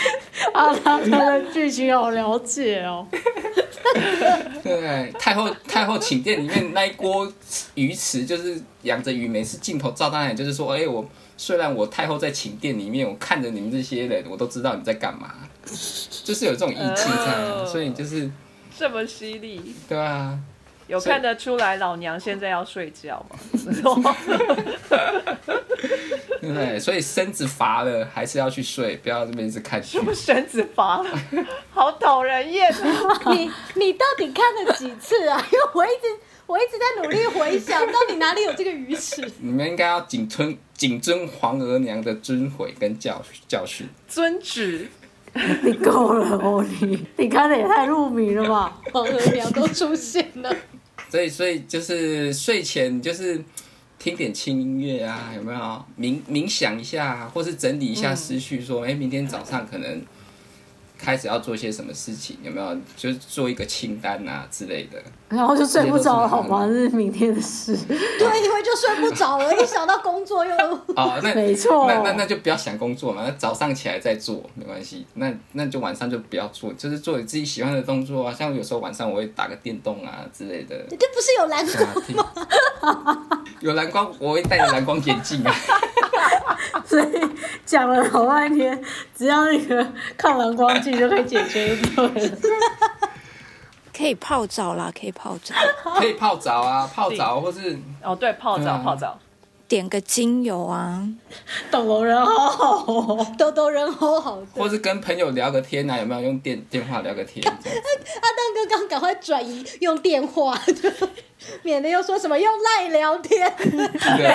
[0.54, 3.06] 啊，他的剧情好了解哦。
[4.62, 7.30] 对，太后太后寝殿里面那一锅
[7.74, 15.34] 鱼池，就是养着鱼，每次镜头照到那里，就是说，哎、我虽然我太后在寝殿里面，我看着你们这些人，我都知道你在干嘛，
[16.24, 18.30] 就是有这种意境在啊，哦所以就是
[18.78, 20.38] 这么犀利，对啊，
[20.86, 23.36] 有看得出来老娘现在要睡觉吗？
[26.54, 26.78] 对？
[26.78, 30.00] 所以身子乏了，还是要去睡，不要这边一直看剧是。
[30.04, 31.10] 不 是身子乏了？
[31.70, 33.20] 好讨人厌啊！
[33.32, 35.38] 你你到底看了几次啊？
[35.52, 39.30] 因为我一直我一直在努力回想，到底哪里有这个鱼池？
[39.40, 43.88] 你们应该要谨遵谨遵皇额娘的尊诲跟教教训。
[44.08, 44.88] 遵旨，
[45.62, 48.80] 你够了哦，你你看的也太入迷了吧？
[48.92, 50.52] 黄额娘都出现了，
[51.08, 53.40] 所以，所以就是睡前就是
[54.00, 55.84] 听点轻音乐啊，有没有？
[55.98, 60.02] 冥冥想一下，或是整理一下思绪，说，哎、明天早上可能
[61.00, 62.76] 开始要做些什么事情，有没有？
[62.96, 65.02] 就是做一个清单啊之类的。
[65.28, 66.66] 然后就睡不着了，好吗？
[66.66, 67.76] 这是明天的事。
[67.86, 70.52] 对，因为就睡不着了，一想到工作又
[70.96, 75.06] 哦，那 没错那那那就不要想工作嘛，那早上起来再做没关系。
[75.14, 78.34] 那那就晚上就不要做，就是做你自己喜欢的动作啊。
[78.36, 80.76] 像有时候晚上我会打个电动啊之类的。
[80.90, 82.26] 这不是有蓝光
[83.16, 85.54] 吗，有蓝光，我会戴着蓝光眼镜啊。
[86.84, 87.04] 所以
[87.64, 88.82] 讲了老半天，
[89.16, 92.38] 只要那个抗蓝光镜就可以解决就对了。
[93.96, 95.54] 可以泡澡啦，可以泡澡，
[95.98, 99.18] 可以泡澡啊，泡澡或是哦，对，泡澡，嗯泡澡。
[99.68, 101.06] 点个精油啊，
[101.70, 104.38] 懂楼人好好哦，豆豆人好好。
[104.52, 107.40] 或是跟朋友聊个天啊，有没有用电电话聊个天？
[107.46, 107.68] 阿蛋
[108.54, 110.90] 哥刚赶快转移用电话，就
[111.62, 113.54] 免得又说什么用赖聊天。
[113.56, 114.34] 对，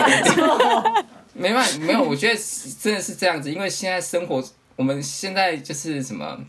[1.37, 2.39] 没办法，没有，我觉得
[2.81, 4.41] 真的是这样子，因为现在生活，
[4.77, 6.39] 我们现在就是什么，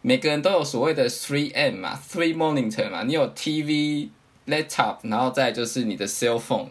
[0.00, 4.08] 每个人都有所谓的 three M 嘛，three monitor 嘛，你有 TV、
[4.46, 6.68] laptop，然后再就是你的 cell phone，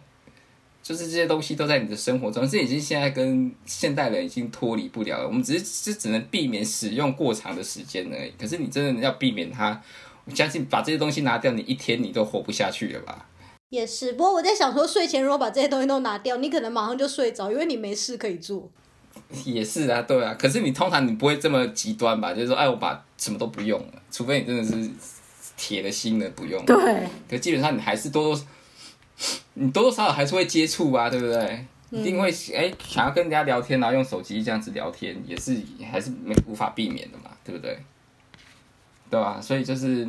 [0.82, 5.28] 就是这些东西都在你的生活中，这已经现在跟现代人已经脱离不了了。
[5.28, 8.34] 我们只是就只能避免使用过长的时间而已。
[8.40, 9.80] 可是你真的要避免它，
[10.26, 13.28] 我相信把这些东西拿掉，你一天你都活不下去了吧？
[13.70, 18.70] 也是，不过我在想说，睡前如果把这些东西都拿掉，你可能马上就睡着，因为你没事可以做。
[19.46, 20.36] 也是啊，对啊。
[20.38, 22.34] 可是你通常你不会这么极端吧？
[22.34, 24.90] 就是说，哎，我把什么都不用了，除非你真的是
[25.58, 26.64] 铁了心的不用。
[26.66, 26.76] 对，
[27.30, 28.46] 可基本上你还是多多，
[29.56, 31.66] 你多多少少还是会接触啊，对不对？
[31.92, 35.58] 一定会哎、想要跟人家聊天，然后用手机这样子聊天，也是
[35.90, 37.78] 还是没无法避免的嘛，对不对？
[39.10, 39.40] 对吧？
[39.42, 40.06] 所以就是，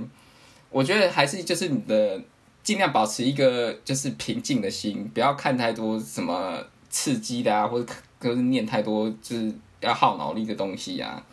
[0.69, 2.21] 我觉得还是就是你的
[2.66, 11.24] 尽量保持一个就是平静的心，不要看太多什么刺激的啊，或者就是念太多就是要耗脑力的东西啊，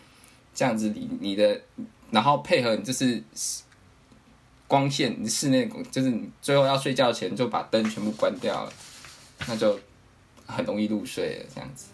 [0.53, 1.59] 这样子你你的，
[2.11, 3.23] 然后配合你就是
[4.67, 8.71] 光线，室内就是你最后要睡觉前就把灯全部关掉了，
[9.47, 9.79] 那就
[10.45, 11.87] 很容易入睡了，这样子。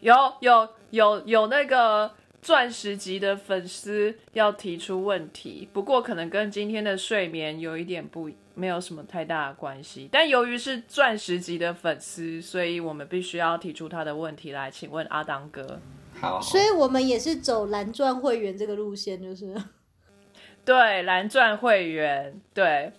[0.00, 2.12] 有有有有那个
[2.46, 10.08] 钻石级的粉丝要提出问题，不过可能跟今天的睡眠有一点不没有什么太大的关系。
[10.12, 15.80] 但由于是钻石级的粉丝，所以我们必须要提出他的问题来，请问阿当哥。
[16.20, 19.52] 好，所以我们也是走蓝钻会员这个路线，就是。
[20.64, 22.92] 对蓝钻会员，对，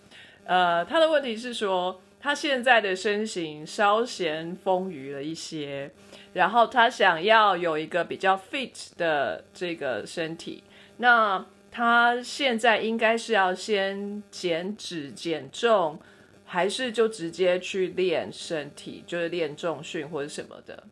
[0.44, 5.90] 呃，他的问题是说，他现在的身形稍显丰腴了一些，
[6.32, 10.62] 然后他想要有一个比较 fit 的这个身体，
[10.98, 15.98] 那他现在应该是要先减脂减重，
[16.44, 20.84] 还是就直接去练身体，就是练重训或者什么的？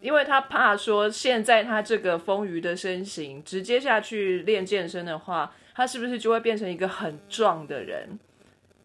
[0.00, 8.18] 因为他怕说现在他这个丰腴的身形直接下去练健身的话，他是不是就会变成一个很壮的人？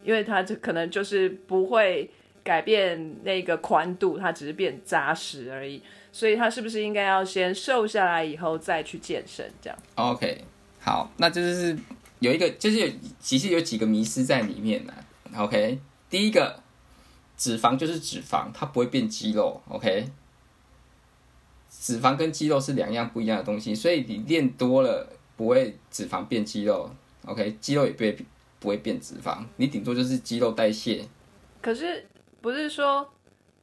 [0.03, 2.09] 因为他这可能就是不会
[2.47, 5.83] 改变那个宽度，它只是变扎实而已。
[6.13, 9.51] 所以他是不是应该要先瘦下来以后再去健身？
[9.61, 10.45] 这样 OK，
[10.79, 11.77] 好，那就是
[12.19, 12.87] 有一个，就是有
[13.19, 14.93] 其实有几个迷失在里面呢。
[15.35, 15.77] OK，
[16.09, 16.63] 第一个，
[17.35, 19.61] 脂肪就是脂肪，它不会变肌肉。
[19.67, 20.09] OK，
[21.69, 26.89] 脂肪跟肌肉是两样不一样的东西，所以你练多了不会脂肪变肌肉。
[27.25, 28.17] OK，肌肉也不会
[28.59, 31.05] 不会变脂肪，你顶多就是肌肉代谢。
[31.61, 32.03] 可是
[32.47, 33.05] 不是说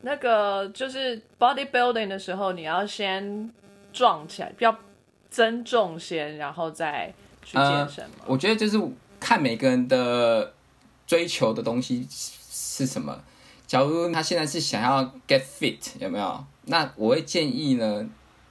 [0.03, 3.51] 那个就是 bodybuilding 的时候，你要先
[3.95, 4.79] 壮起来，要
[5.31, 7.11] 增重先，然后再
[7.43, 8.17] 去健身吗？
[8.27, 8.79] 我觉得就是
[9.19, 10.53] 看每个人的
[11.07, 13.19] 追求的东西是什么。
[13.67, 16.45] 假如他现在是想要 get fit，有没有？
[16.67, 18.07] 那我会建议呢，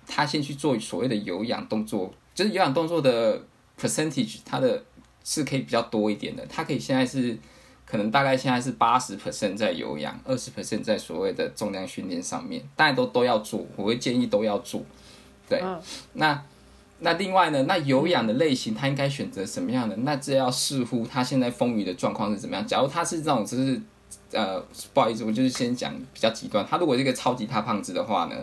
[0.07, 3.39] 他先去做所谓的有氧动作，就是有氧动作的
[3.79, 4.83] percentage，它的
[5.23, 6.43] 是可以比较多一点的。
[6.47, 7.37] 它可以现在是
[7.93, 14.81] 可能大概现在是八十 percent 在有氧，二十 percent 在所谓的重量训练上面，大家都都要做，我会建议都要做。
[15.47, 15.79] 对，嗯
[16.13, 16.43] 那
[17.01, 19.95] 那另外呢，那有氧的类型，他应该选择什么样的？
[19.97, 22.65] 那这要视乎他现在风雨的状况是怎么样。
[22.65, 23.79] 假如他是这种，就是
[24.31, 24.59] 呃，
[24.91, 26.65] 不好意思，我就是先讲比较极端。
[26.67, 28.35] 他如果是一个超级大胖子的话呢，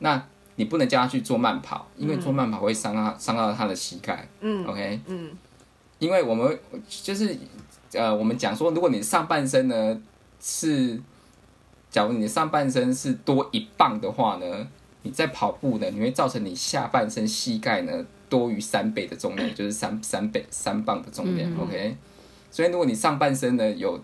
[0.00, 0.20] 那
[0.56, 4.28] 你不能叫他去做慢跑，因为做慢跑会伤到伤到他的膝盖。
[4.40, 5.30] 嗯，OK，嗯
[6.02, 7.38] 因为我们就是
[7.92, 10.02] 呃，我们讲说，如果你上半身呢
[10.40, 11.00] 是，
[11.92, 14.66] 假如你上半身是多一磅的话呢，
[15.02, 21.96] 你在跑步呢，你会造成你下半身膝盖呢多于三倍的重量， 就是三三倍三磅的重量、o k
[22.50, 24.02] 所以如果你上半身呢有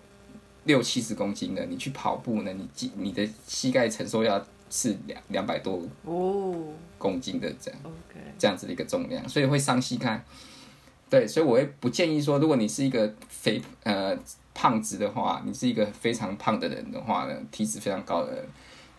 [0.63, 6.55] 六七十公斤的，你去跑步呢，你肌你的膝盖承受要是两两百多哦
[6.97, 7.79] 公斤的这样。
[7.83, 10.23] ，OK，这样子的一个重量，所以会伤膝盖。
[11.09, 14.17] 对，所以我会不建议说，如果你是一个肥呃
[14.53, 18.45] 胖子的话，你是一个非常胖的人的话呢，体脂非常高的人，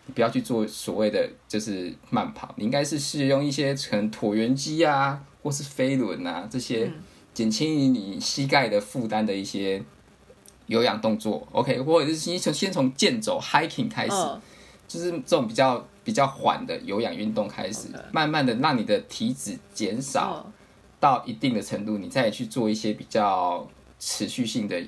[0.05, 6.91] 你不要去做所谓的就是慢跑，你应该是使用一些可能椭圆机啊，或是飞轮啊这些
[7.33, 9.81] 减轻你膝盖的负担的一些
[10.67, 11.47] 有氧动作。
[11.51, 14.13] OK，或者是先从先从健走 hiking 开始。
[14.13, 14.41] 嗯
[14.91, 20.51] 就是这种比较比较缓的有氧运动开始慢慢的让你的体脂减少嗯
[21.01, 23.67] 到一定的程度，你再去做一些比较
[23.99, 24.81] 持续性的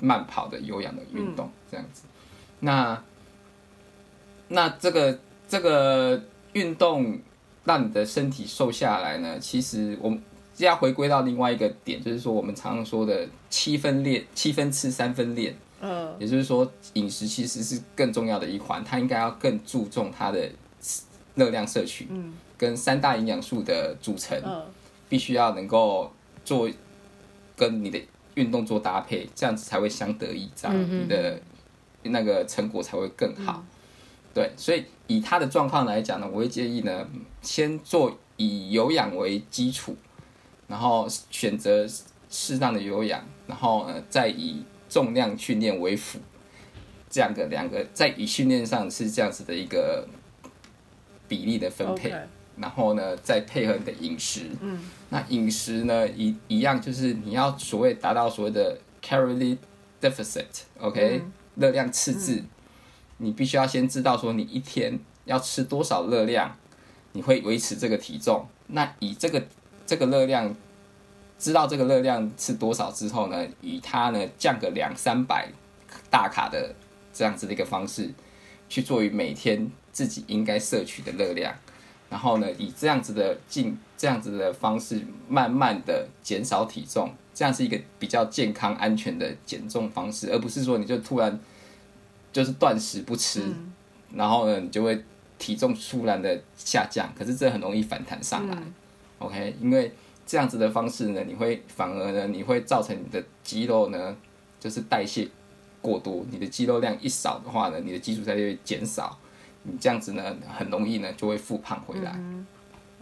[0.00, 2.02] 慢跑的有氧的运动，这样子。
[2.58, 3.00] 那
[4.48, 6.20] 那这个这个
[6.54, 7.20] 运动
[7.64, 10.20] 让你的身体瘦下来呢，其实我们
[10.56, 15.54] 要回归到另外一个点，就是说我们常常说的七分练，七分吃三分练。
[15.82, 20.50] 嗯也就是说，饮食其实是更重要的一环，它应该要更注重它的
[21.34, 24.62] 热量摄取，嗯跟三大营养素的组成，嗯
[25.10, 26.10] 必须要能够
[26.44, 26.70] 做
[27.56, 28.00] 跟你的
[28.36, 31.42] 运动做搭配，这样子才会相得益彰，嗯你的
[32.04, 33.62] 那个成果才会更好。
[34.32, 37.06] 对，所以以他的状况来讲呢，我会建议呢，
[37.42, 39.96] 先做以有氧为基础，
[40.68, 41.84] 然后选择
[42.30, 46.20] 适当的有氧，然后呃再以重量训练为辅，
[47.10, 50.06] 这样的两个在以训练上是这样子的一个
[51.26, 52.14] 比例的分配。
[52.60, 54.50] 然后呢，再配合你的饮食。
[54.60, 59.56] 嗯，那饮食呢，一一样就是你要所谓达到所谓的 calorie
[60.00, 61.22] deficit，OK，、
[61.56, 62.42] 热量赤字。
[63.16, 66.56] 你必须要先知道说你一天要吃多少热量，
[67.12, 68.46] 你会维持这个体重。
[68.68, 69.42] 那以这个
[69.86, 70.54] 这个热量，
[71.38, 75.48] 知道这个热量是多少之后呢，以它呢降个两三百
[76.10, 76.74] 大卡的
[77.12, 78.10] 这样子的一个方式，
[78.68, 81.54] 去做于每天自己应该摄取的热量。
[82.10, 91.38] 然后呢，以这样子的进这样子的方式，慢慢的减少体重，这样是一个比较健康安全的减重方式，而不是说你就突然
[92.32, 93.44] 就是断食不吃，
[94.12, 95.04] 然后呢，你就会
[95.38, 98.56] 体重突然的下降，可是这很容易反弹上来、
[99.18, 99.92] o k 因为
[100.26, 104.16] 这样子的方式呢，你会反而呢，你会造成你的肌肉呢，
[104.58, 105.28] 就是代谢
[105.80, 109.16] 过多，你的肌肉量一少的话呢，你的基础代谢会减少。
[109.62, 112.18] 你这样子呢，很容易呢就会复胖回来。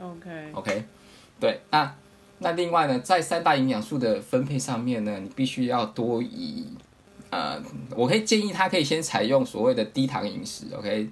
[0.01, 0.85] OK，OK，
[1.41, 1.95] 对，那
[2.39, 6.67] 那另外呢，在三大营养素的分配上面呢，你必须要多以
[7.31, 7.61] 呃，
[7.97, 10.67] 我可以建议他可以先采用所谓的低糖饮食。
[10.75, 11.11] OK，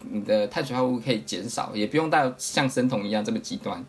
[0.00, 3.82] 你的碳水化合物可以减少，也不用到像生酮一样这么极端，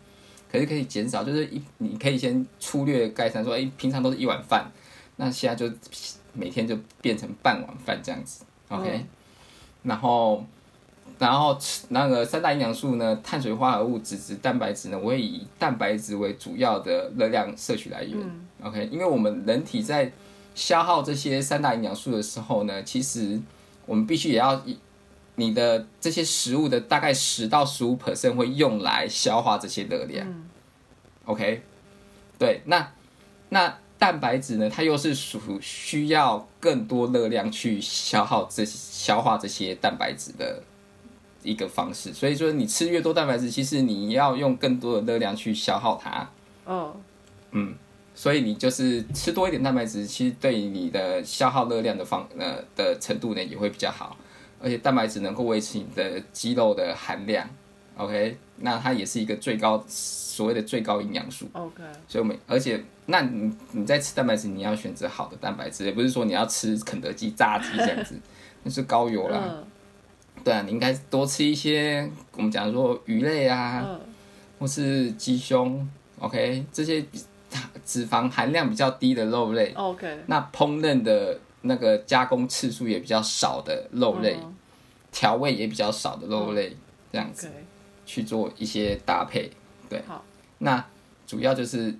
[0.50, 4.70] 可是可以减少，就是一你可以先粗略概算说，哎、平常都是一碗饭，
[5.16, 5.70] 那现在就
[6.32, 8.44] 每天就变成半碗饭这样子。
[8.68, 9.04] OK，、
[9.82, 10.44] 然后
[11.18, 18.16] 然后那个三大营养素呢，碳水化合物、脂质、蛋白质呢，我会以蛋白质为主要的热量摄取来源。
[18.62, 20.12] OK，因为我们人体在
[20.54, 23.40] 消耗这些三大营养素的时候呢，其实
[23.86, 24.78] 我们必须也要以
[25.36, 30.26] 你的这些食物的大概十到十五 percent 会用来消化这些热量。
[31.26, 31.62] OK，
[32.38, 32.90] 对，那
[33.50, 40.62] 那蛋白质呢，它又是属需要更多热量去消耗这消化这些蛋白质的
[41.48, 46.28] 一个方式，所以说你吃越多蛋白质，其实你要用更多的热量去消耗它。
[46.64, 46.94] 哦，
[47.52, 47.74] 嗯，
[48.14, 54.16] 所以你就是吃多一点蛋白质，其实对你的消耗热量的方呃的程度呢也会比较好，
[54.60, 57.48] 而且蛋白质能够维持你的肌肉的含量。
[57.96, 61.48] OK，那它也是一个最高所谓的最高营养素。
[61.52, 68.14] OK，所以我们而且那你你在吃蛋白质，你要选择好的蛋白质，也不是说你要吃肯德基炸鸡这样子，
[68.62, 69.42] 那是高油啦。
[69.48, 69.64] 嗯
[70.48, 74.00] 对啊，你应该多吃一些我们讲说鱼类啊，嗯。
[74.58, 75.86] 或是鸡胸
[76.18, 77.04] ，OK，这些
[77.84, 84.54] 脂肪含量比较低的肉类，，OK，那烹饪的那个加工次数也比较少的肉类，嗯。
[85.12, 86.74] 调味也比较少的肉类，
[87.12, 87.50] 这样子。
[88.06, 89.50] 去做一些搭配。
[89.88, 90.02] 对。
[90.06, 90.24] 好，
[90.58, 90.84] 那
[91.26, 91.94] 主要就是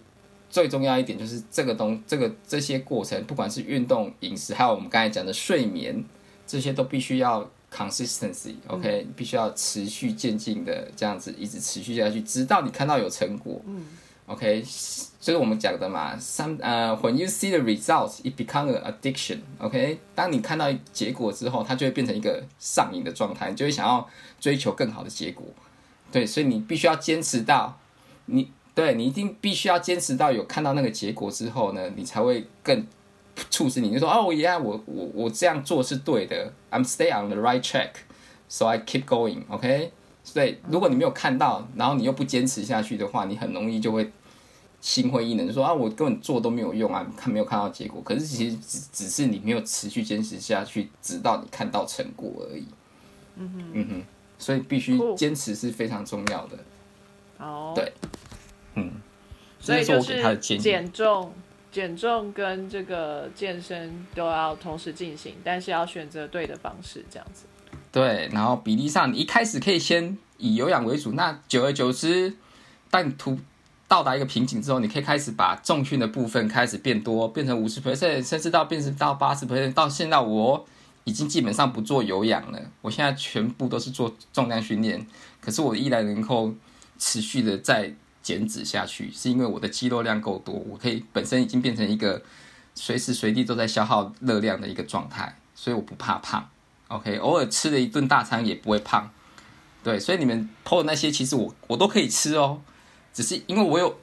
[0.50, 6.04] 最重要一点就是这个东这个这些过程，不管是运动、饮食，还有我们刚才讲的睡眠，
[6.46, 13.60] 这些都必须要 consistency，OK，、必须要持续渐进的这样子一直持续下去，直到你看到有成果。
[13.66, 13.84] 嗯
[14.26, 14.62] OK，
[15.18, 19.38] 就是我们讲的嘛，some 呃、w h e n you see the results, it become an addiction。
[19.56, 24.06] OK，当你看到结果之后，它就会变成一个上瘾的状态，你就会想要
[24.38, 25.46] 追求更好的结果。
[26.12, 27.78] 对，所以你必须要坚持到
[28.26, 32.86] 你，对你一定必须要坚持到有看到那个结果之后呢，你才会更
[33.50, 39.42] 促使你就说哦，呀，我我我这样做是对的，I'm stay on the right track，so I keep going。
[39.48, 39.92] OK，
[40.24, 44.10] 所以如果你没有看到，然后你又不坚持下去的话，你很容易就会
[44.80, 48.00] 心灰意冷，说啊，我根本做都没有用啊，看没有看到结果。
[48.02, 52.64] 可是其实只只是你没有持续坚持下去，直到你看到成果而已。
[53.36, 54.02] 嗯哼，嗯哼，
[54.38, 56.58] 所以必须坚持是非常重要的。
[57.38, 57.92] 哦，对
[58.74, 58.92] 嗯，
[59.60, 60.60] 所以就这是我给他的建议。
[60.60, 61.32] 减重、
[61.70, 67.44] 减重跟这个健身都要同时进行，但是要选择对的方式，这样子。
[67.92, 72.34] 对，然后比例上，你一开始可以先以有氧为主，那久而久之，
[72.90, 73.38] 当你突
[73.86, 79.72] 到达一个瓶颈之后，你可以开始把重训的部分开始变多，变成五十 percent，甚至到变成到八十 percent。
[79.72, 80.66] 到现在我
[81.04, 85.06] 已经基本上不做有氧了，我现在全部都是做重量训练，
[85.40, 86.52] 可是我依然能够
[86.98, 87.94] 持续的在
[88.28, 92.20] 减脂下去，是因为我的肌肉量够多，我可以本身已经变成一个
[92.74, 96.46] 随时随地都在消耗热量的一个状态，所以我不怕胖。
[96.88, 99.10] OK，偶尔吃了一顿大餐也不会胖。
[99.82, 102.60] 对，所以你们 PO 的那些，其实我我都可以吃哦，
[103.14, 103.98] 只是因为我有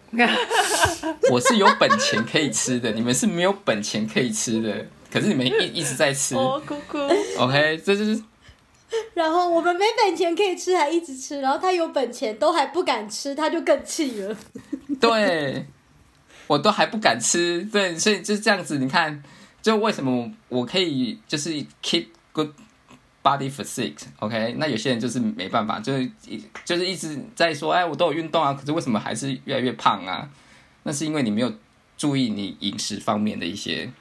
[1.30, 4.88] 我是有本钱可以吃的，你们是没有本钱可以吃的。
[5.12, 6.98] 可是你们一一直在吃哦，哭哭
[7.38, 8.20] ，，OK，这就是
[9.16, 14.38] 然后我们没本钱可以吃，还一直吃，然后他有本钱都还不敢吃，他就更气了。
[15.02, 15.66] 对，
[16.48, 18.78] 我都还不敢吃，对，所以就是这样子。
[18.78, 19.24] 你看，
[19.62, 21.50] 就为什么我可以就是
[21.82, 22.50] keep good
[23.24, 26.12] body for six？OK？、那有些人就是没办法，就是
[26.64, 30.30] 就是一直在说，哎，我都有运动啊，可是为什么还是越来越胖啊？
[30.84, 31.52] 那是因为你没有
[31.98, 33.92] 注意你饮食方面的一些，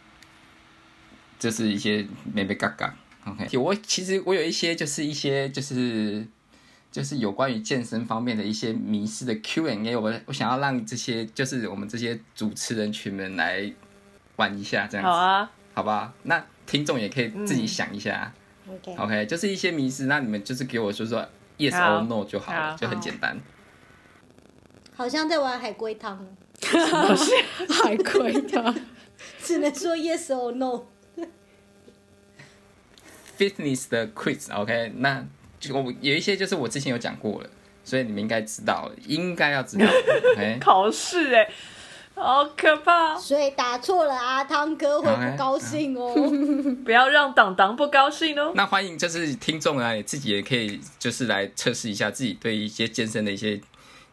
[1.38, 2.94] 就是一些没没嘎嘎。
[3.26, 6.26] OK，我其实我有一些就是一些就是
[6.92, 13.72] 就是有关于健身方面的一些迷失的 Q&A，我我想要让这些就是我们这些主持人群们来
[14.36, 16.12] 玩一下，这样子，好啊，好吧？
[16.24, 18.32] 那听众也可以自己想一下、
[18.68, 21.26] OK，o k 就是一些迷失，那你们就是给我说说
[21.58, 23.40] yes or no 就好了，好就很简单。
[24.94, 26.24] 好像在玩海龟汤，
[26.62, 28.74] 海龟汤，
[29.42, 30.84] 只能说 yes or no。
[33.38, 35.24] Fitness 的 quiz，OK，、那
[35.58, 37.48] 就我有一些就是我之前有讲过了，
[37.84, 39.86] 所以你们应该知道了，应该要知道
[40.32, 40.58] ，OK。
[40.62, 41.48] 考试哎，
[42.14, 43.16] 好可怕！
[43.16, 46.14] 所以打错了，阿汤哥会不高兴哦。
[46.84, 48.52] 不要让党党不高兴哦。
[48.56, 53.60] 那欢迎就是听众啊，你自己也可以就是来测试一下自己对一些健身的一些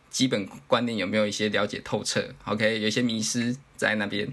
[0.09, 2.23] 基本观念有没有一些了解透彻。
[2.45, 4.27] OK，有一些迷失在那边。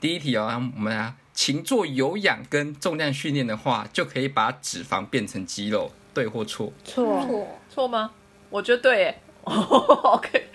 [0.00, 0.46] 第一题哦，
[0.76, 6.72] 我们啊，请做有氧跟重量训练的话，就可以把脂肪变成肌肉，对或错？
[6.84, 8.10] 错，错，错吗？
[8.50, 9.22] 我觉得对耶。
[9.44, 10.46] OK，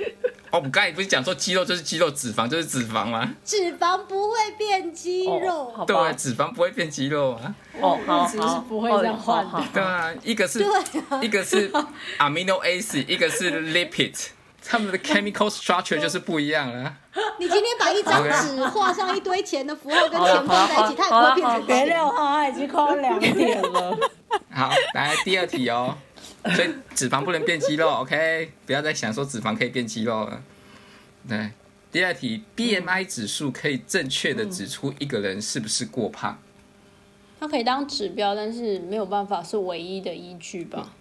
[0.52, 3.34] 哦，我们刚才不是讲说肌肉就是肌肉，脂肪就是脂肪吗？
[3.44, 5.74] 脂肪不会变肌肉。
[5.88, 7.56] 对，脂肪不会变肌肉啊。
[7.82, 10.62] 哦，好 物质是不会这样换的好好好对啊，一个是
[11.10, 11.72] 啊一个是
[12.20, 14.28] amino acid，一个是 lipid，
[14.68, 16.98] 它们的 chemical structure 就是不一样了。
[17.40, 21.88] 你今天把一张纸画上一堆钱的符号跟钱放在一起，它也不会变成别钱。
[21.88, 23.98] 料哈，它已经快要两点了。
[24.52, 25.96] 好，来第二题哦。
[26.56, 28.52] 所以脂肪不能变肌肉，OK？
[28.66, 30.42] 不要再想说脂肪可以变肌肉了。
[31.28, 31.52] 对，
[31.92, 36.40] 第二题，BMI 指数可以正确的指出一个人是不是过胖。
[37.40, 40.92] 它可以当指标，但是没有办法是唯一的依据吧？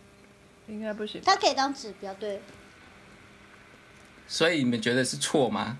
[0.66, 1.20] 应该不行。
[1.24, 2.40] 它可以当指标，对
[4.26, 5.78] 所以你们觉得是错吗？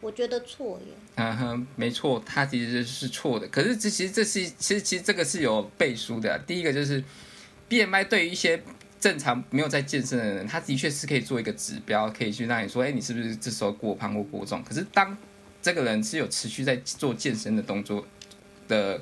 [0.00, 0.92] 我觉得错耶。
[1.14, 3.46] 嗯哼，没错，它其实是错的。
[3.48, 7.02] 可是这其实这是其实其实这个是有背书的啊、第一个就是
[7.68, 8.60] BMI 对于一些
[8.98, 14.62] 正常没有在健身的人，他的确是可以做一个指标，可以去让你说，哎，你是不是这时候过胖或过重？
[14.64, 15.16] 可是当
[15.60, 18.04] 这个人是有持续在做健身的动作
[18.66, 19.00] 的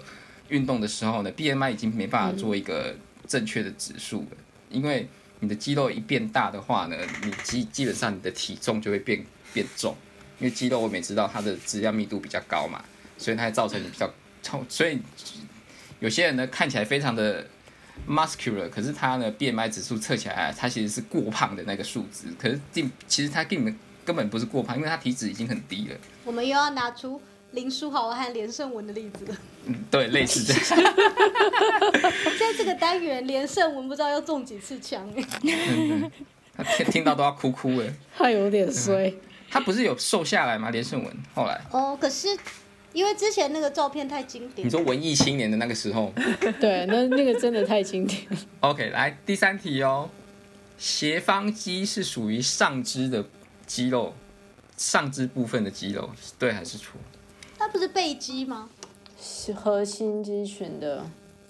[0.48, 2.94] 运动的时候呢，BMI 已经没办法做一个
[3.26, 4.36] 正确的指数了，
[4.68, 5.08] 因为
[5.40, 9.96] 你的肌肉一变大的话呢，你基基本上你的体重就会变变重。
[10.38, 12.82] 因为肌肉我们也知道它的质量密度比较高嘛，
[13.18, 14.10] 所以它会造成你比较
[14.42, 14.98] 重，所以
[15.98, 17.46] 有些人呢看起来非常的
[18.08, 25.96] muscular，可是他呢 BMI 指数测起来，他其实是过胖的那个数值，可是并其实他根本根本不是过胖，因为他体脂已经很低了。
[26.24, 27.20] 我们又要拿出
[27.52, 29.26] 林书豪和连胜文的例子
[29.90, 30.94] 对，类似这样。
[32.38, 36.10] 在这个单元，连胜文不知道要中几次枪哎。
[36.56, 37.92] 他听听到都要哭哭哎。
[38.16, 39.12] 他有点衰。
[39.50, 40.70] 他不是有瘦下来吗？
[40.70, 42.28] 连胜文后来，哦，可是
[42.92, 46.12] 因为之前那个照片太经典你，说文艺青年的那个时候
[46.60, 48.22] 对，那那个真的太经典。
[48.60, 50.08] ，OK，来第三题哦。
[50.78, 53.24] 斜方肌是属于上肢的
[53.66, 54.14] 肌肉，
[54.76, 56.92] 上肢部分的肌肉，对还是错？
[57.70, 58.68] 它不是背肌吗？
[59.16, 61.06] 是核心肌群的，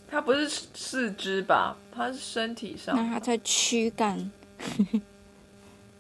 [0.07, 1.75] 它不是四肢吧？
[1.91, 2.95] 它是身体上。
[2.95, 4.31] 那它在躯干，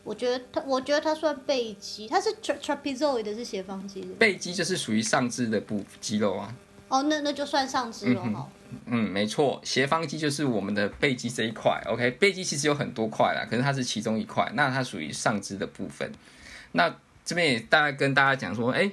[0.04, 4.08] 我觉得它，我觉得它算背肌，它是 tra trapezoid 的是斜方肌的。
[4.18, 6.54] 背肌就是属于上肢的部肌肉啊。
[6.88, 8.46] 哦，那那就算上肢了哈。
[8.84, 11.82] 嗯，没错，斜方肌就是我们的背肌这一块。
[11.86, 16.12] OK，背肌其实有很多块啦，可是它是其中一块，那它属于上肢的部分。
[16.72, 16.94] 那
[17.24, 18.90] 这边也大概跟大家讲说，哎、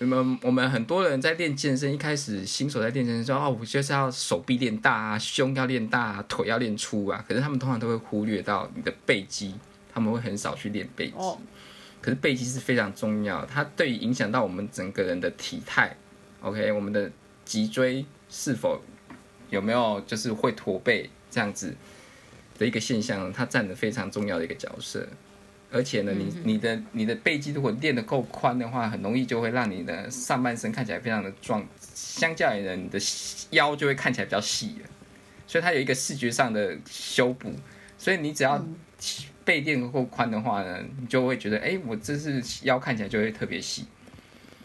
[0.00, 9.54] 我们我们很多人在练健身，一开始新手在练健身说，哦，我就是要手臂练大啊，胸要练大啊，腿要练粗啊，可是他们通常都会忽略到你的背肌，
[9.92, 11.14] 他们会很少去练背肌。
[11.16, 11.38] 哦
[12.00, 15.94] 可是背肌是非常重要，它对于影响到我们整个人的体态
[16.40, 17.12] ，OK，我们的
[17.44, 18.80] 脊椎是否
[19.50, 21.76] 有没有就是会驼背这样子
[22.58, 25.06] 的一个现象，它占了非常重要的一个角色。
[25.72, 32.98] 而且呢，你你的你的背肌如果练得够宽的话，很容易就会让你的上半身看起来非常的壮，相较于呢，你的
[33.50, 34.88] 腰就会看起来比较细了。
[35.46, 37.52] 所以它有一个视觉上的修补。
[37.98, 38.64] 所以你只要
[39.44, 43.84] 背练得够宽的话呢，你就会觉得，哎、我这是腰看起来就会特别细。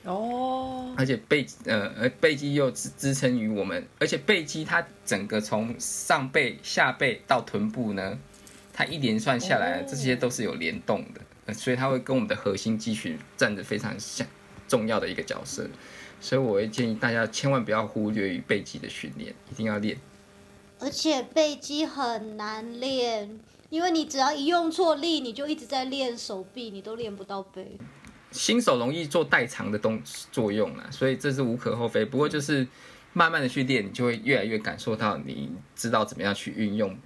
[0.03, 8.17] 哦，而且背呃呃背肌又支支撑于我们，而且背肌它整个从上背、下背到臀部呢，
[8.77, 14.27] 它一连串下来，哦这些都是有联动的，呃所以它会跟我们的核心肌群占着非常像
[14.67, 15.65] 重要的一个角色。
[16.19, 19.97] 所以我会建议大家千万不要忽略于背肌的训练，一定要练。
[20.79, 27.77] 而且背肌很难练，因为你只要一用错力，你就一直在练手臂，你都练不到背。
[28.31, 30.01] 新手容易做代偿的动
[30.33, 32.03] 作用啦，所以这是无可厚非。
[32.03, 32.67] 不过就是
[33.13, 36.97] 慢慢的去练，你就会越来越感受到，你知道怎么样去运用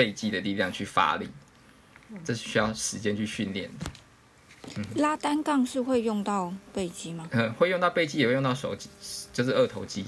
[0.00, 1.28] 背肌的力量去发力，
[2.24, 3.84] 这是需要时间去训练的。
[4.94, 7.28] 拉单杠是会用到背肌吗？
[7.32, 8.88] 嗯，会用到背肌，也会用到手肌，
[9.30, 10.06] 就是二头肌。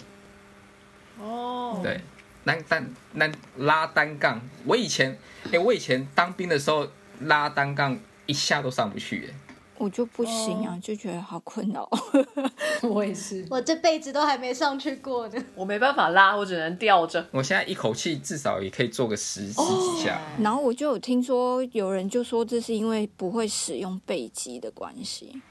[1.21, 2.01] 哦，对，
[2.43, 5.19] 单单单拉单杠，我以前，
[5.53, 6.91] 哎、我以前当兵的时候
[7.21, 9.52] 拉单杠一下都上不去、哎。
[9.83, 11.91] 我就不行啊，就觉得好困扰。
[12.89, 13.45] 我也是。
[13.51, 15.45] 我这辈子都还没上去过呢。
[15.57, 17.27] 我没办法拉，我只能吊着。
[17.33, 20.21] 我现在一口气至少也可以做个十十几下。
[20.39, 25.43] 然后我就有听说有人就说这是因为不会使用背肌的关系。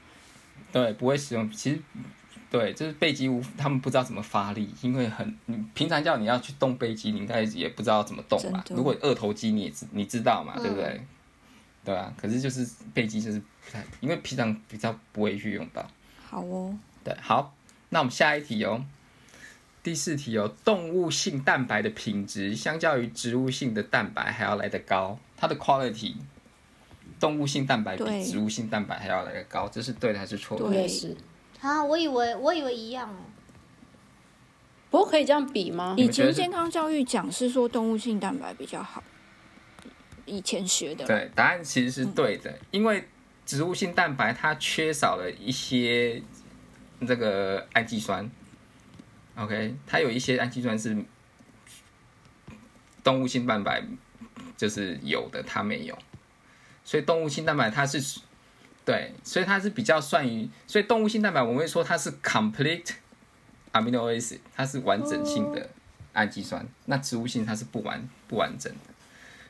[0.72, 1.50] 对，不会使用。
[1.50, 1.82] 其实，
[2.50, 8.64] 对，就是背肌无，他们不知道怎么发力，因为很，你平常叫你要去动背肌，你应该也不知道怎么动吧？
[8.70, 11.06] 如果二头肌你也知你知道嘛，嗯对不对？
[11.84, 13.42] 对啊，可是就是背肌就是
[14.00, 15.86] 因为平常比较不会去用到。
[16.28, 17.54] 好哦，对，好，
[17.90, 18.84] 那我们下一题哦。
[19.82, 26.14] 第四题哦，动物性蛋白的品质相较于植物性的蛋白还要来得高，它的 quality
[27.18, 30.68] 动物性蛋白比植物性蛋白还要来得高，这是对的还是错的？
[30.68, 31.16] 对是。
[31.60, 33.16] 啊，我以为我以为一样哦。
[34.90, 35.94] 不过可以这样比吗？
[35.98, 39.02] 以前健康教育讲是说动物性蛋白比较好，
[40.26, 41.04] 以前学的。
[41.04, 43.08] 对，答案其实是对的，因为
[43.44, 46.22] 植物性蛋白它缺少了一些
[47.06, 48.30] 这个氨基酸。
[49.34, 50.96] OK，它有一些氨基酸是
[53.02, 53.82] 动物性蛋白
[54.56, 55.98] 就是有的，它没有，
[56.84, 58.20] 所以动物性蛋白它是
[58.84, 62.92] 对，所以它是比较算于，所以动物性蛋白我们会说它是 complete
[63.72, 65.70] amino acid，它是完整性的
[66.12, 68.91] 氨基酸，那植物性它是不完不完整的。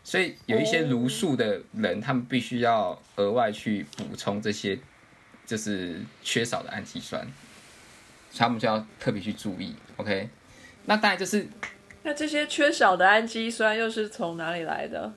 [0.04, 4.78] 所以有一些茹素的人，他们必须要额外去补充这些
[5.46, 7.22] 就是缺少的氨基酸，
[8.30, 9.74] 所以他们就要特别去注意。
[9.96, 10.28] OK，
[10.86, 11.46] 那当然就是
[12.02, 15.12] 那这些缺少的氨基酸又是从哪里来的？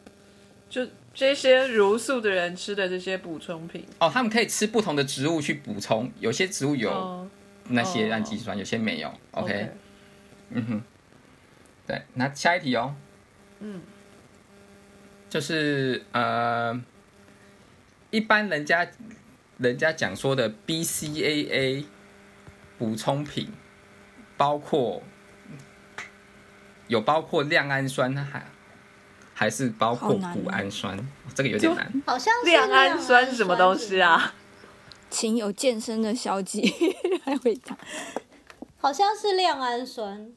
[0.69, 7.29] 就这些茹素的人吃的这些补充品，哦，他们可以吃不同的植物去补充，有些植物有哦
[7.69, 9.07] 那些哦氨基酸，有些没有。
[9.31, 9.69] OK，, OK
[10.49, 10.81] 嗯哼，
[11.87, 12.93] 对，那下一题哦，
[13.59, 13.81] 嗯，
[15.35, 16.81] 就是呃，
[18.09, 18.87] 一般人家
[19.57, 21.83] 人家讲说的 BCAA
[22.77, 23.51] 补充品，
[24.37, 25.03] 包括
[26.87, 28.45] 有包括亮氨酸，还
[29.33, 30.97] 还是包括谷氨酸，
[31.33, 32.01] 这个有点难。
[32.07, 34.33] 好像是亮氨氨酸是什么东西啊？
[35.09, 36.61] 请有健身的小姐
[37.25, 37.77] 来回答。
[38.77, 40.31] 好像是亮氨酸，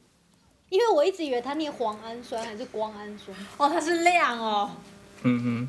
[0.67, 3.37] 因为我一直以为它念磺氨酸还是光氨酸。
[3.55, 4.71] 哦，它是亮哦。
[5.23, 5.67] 嗯哼，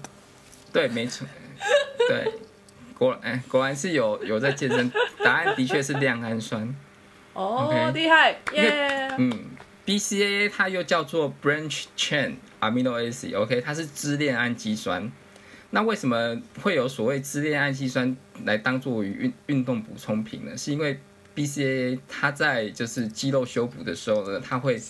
[0.73, 1.27] 对，没错，
[2.09, 2.33] 对，
[2.95, 4.91] 果哎果然是有有在健身，
[5.25, 6.75] 答案的确是亮氨酸。
[7.33, 9.09] 哦厉害耶！
[9.17, 9.33] 嗯
[9.87, 15.11] ，BCAA 它又叫做 branch chain amino acid，OK，、它是支链氨基酸。
[15.71, 20.57] 那为什么会有所谓支链氨基酸来当做于运运动补充品呢？
[20.57, 20.99] 是因为
[21.35, 24.81] BCAA 它在就是肌肉修补的时候呢，它会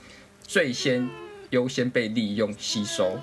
[0.42, 1.08] 最先
[1.50, 3.20] 优先被利用吸收。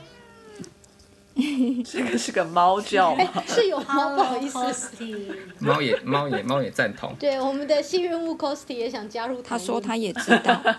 [1.85, 3.43] 这个是个猫叫吗？
[3.47, 4.15] 是有猫？
[4.15, 4.57] 不好意思。
[4.57, 7.15] Costy 猫也猫也猫也赞同。
[7.19, 9.41] 对，我们的幸运物 Costy 也想加入。
[9.41, 10.63] 他说他也知道，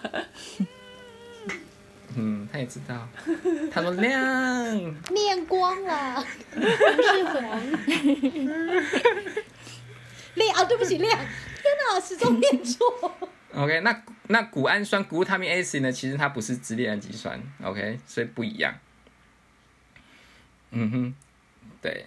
[2.17, 3.09] 嗯，他也知道。
[3.71, 4.95] 他说亮。
[5.11, 7.61] 念光了，不是黄。
[10.35, 11.19] 亮啊，对不起，亮！
[11.19, 11.29] 天
[11.93, 13.13] 哪，始终念错。
[13.55, 15.91] OK，那那谷氨酸 （glutamine acid） 呢？
[15.91, 18.75] 其实它不是支链氨基酸，OK，所以不一样。
[20.71, 21.15] 嗯哼，
[21.81, 22.07] 对。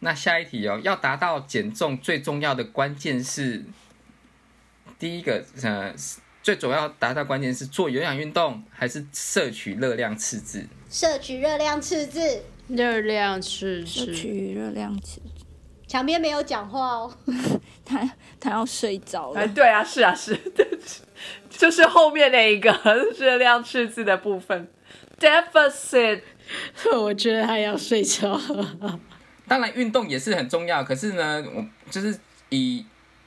[0.00, 3.64] 那下一题哦，要达到减重最重要的关键是，
[4.98, 5.94] 第一个呃，
[6.42, 10.66] 最主要达到关键是做有氧运动还是摄取热量赤字？
[10.90, 15.22] 摄取热量赤字，热量赤摄是取热量赤字，
[15.88, 17.16] 墙边没有讲话哦。
[17.82, 20.38] 他他要睡着了哎，对啊，是啊，是，
[21.48, 22.70] 就是后面那一个
[23.18, 24.68] 热量赤字的部分
[25.18, 26.20] ，deficit。
[26.98, 29.00] 我觉得他要睡觉了。
[29.48, 32.18] 当然，运动也是很重要，可是呢，我就是
[32.48, 32.84] 以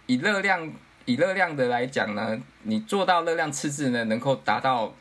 [0.07, 0.71] 以热量
[1.05, 4.93] 以热量的来讲呢，你做到热量赤字呢，能够达到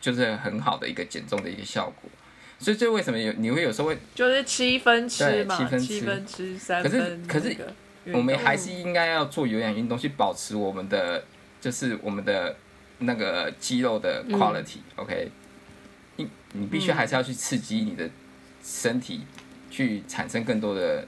[0.00, 2.10] 就是很好的一个减重的一个效果。
[2.58, 7.56] 所以，这为什么有你会有时候会，就是七分吃嘛，七分吃七分吃，三可是分可是
[8.12, 11.22] 我们还是应该要做有氧运动，去保持我们的
[11.60, 12.56] 就是我们的
[13.00, 15.30] 那个肌肉的 quality、OK，
[16.16, 18.08] 你你必须还是要去刺激你的
[18.62, 19.26] 身体，
[19.70, 21.06] 去产生更多的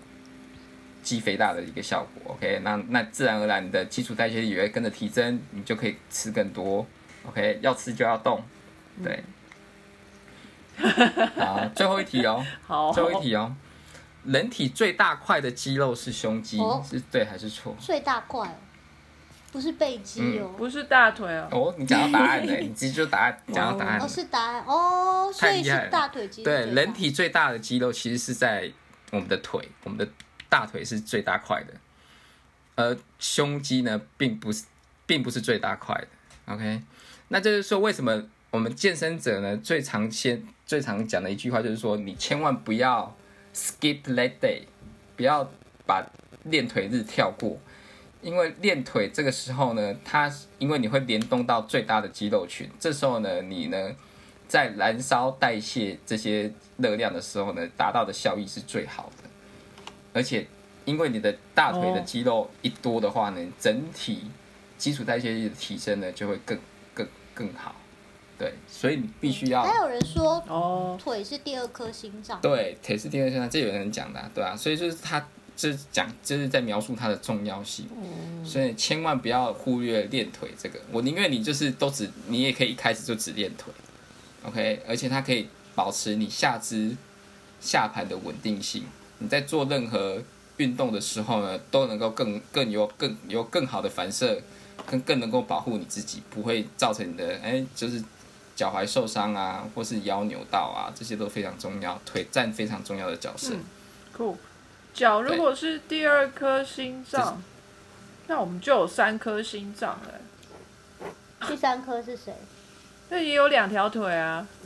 [1.03, 2.35] 肌肥大的一个效果。
[2.35, 6.87] OK，那那自然而然你的基础代谢力也会跟着提升，你就可以吃更多。
[7.27, 8.43] OK，要吃就要动，
[9.03, 9.23] 对。
[11.37, 12.45] 好，最后一题哦。
[12.67, 13.55] 好，最后一题哦，
[14.25, 17.75] 人体最大块的肌肉是胸肌，哦是对还是错？
[17.81, 18.55] 最大块哦，
[19.51, 20.53] 不是背肌哦。
[20.57, 24.09] 不是大腿哦，哦，你讲到答案了， 你直接就答案，讲到答案哦，了。
[24.09, 26.43] 是答案哦，所以是大腿肌。
[26.43, 28.71] 对，人体最大的肌肉其实是在
[29.11, 30.07] 我们的腿，我们的
[30.49, 31.73] 大腿是最大块的，
[32.77, 34.65] 而胸肌呢，并不是，
[35.07, 36.55] 并不是最大块的。
[36.55, 36.83] OK，
[37.29, 43.17] 那就是说，为什么我们健身者呢，最常先最常讲的一句话就是说，你千万不要
[43.55, 44.63] skip leg day，
[45.17, 45.51] 不要
[45.87, 46.07] 把
[46.45, 47.59] 练腿日跳过。
[48.21, 53.95] 因为练腿这个时候呢，它因为你会联动到最大的肌肉群，这时候呢，你呢
[54.47, 59.29] 在燃烧代谢这些热量的时候呢，达到的效益是最好的。
[60.13, 60.47] 而且
[60.85, 64.31] 因为你的大腿的肌肉一多的话呢，整体
[64.77, 66.59] 基础代谢力的提升呢就会更
[66.95, 67.75] 更更好。
[68.39, 75.27] 对，所以你必须要还有人说哦，腿是第二颗心脏，对，腿是第二心脏这有人讲的啊、对啊，所以就是他
[75.59, 77.85] 就是讲这是在描述它的重要性，
[78.45, 80.79] 所以千万不要忽略练腿这个。
[80.93, 83.73] 我宁愿你就是都只，你也可以一开始就只练腿
[84.45, 86.97] ，OK，而且它可以保持你下肢
[87.61, 88.85] 下盘的稳定性。
[89.19, 90.23] 你在做任何
[90.59, 94.41] 运动的时候呢，都能够更更有更有更好的反射，
[94.87, 98.01] 更更能够保护你自己，不会造成你的哎就是
[98.55, 103.57] 脚踝受伤啊，或是腰扭到啊，这些都非常重要，腿站非常重要的角色。
[104.93, 107.43] 脚如果是第二颗心脏，
[108.27, 110.15] 那我们就有三颗心脏了。
[111.47, 112.35] 第三颗是谁？
[113.11, 114.47] 那也有两条腿啊。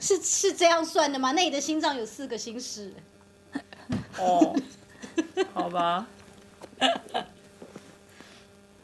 [0.00, 1.32] 是是这样算的吗？
[1.32, 2.94] 那你的心脏有四个心室，
[4.18, 4.56] 哦，
[5.52, 6.06] 好吧。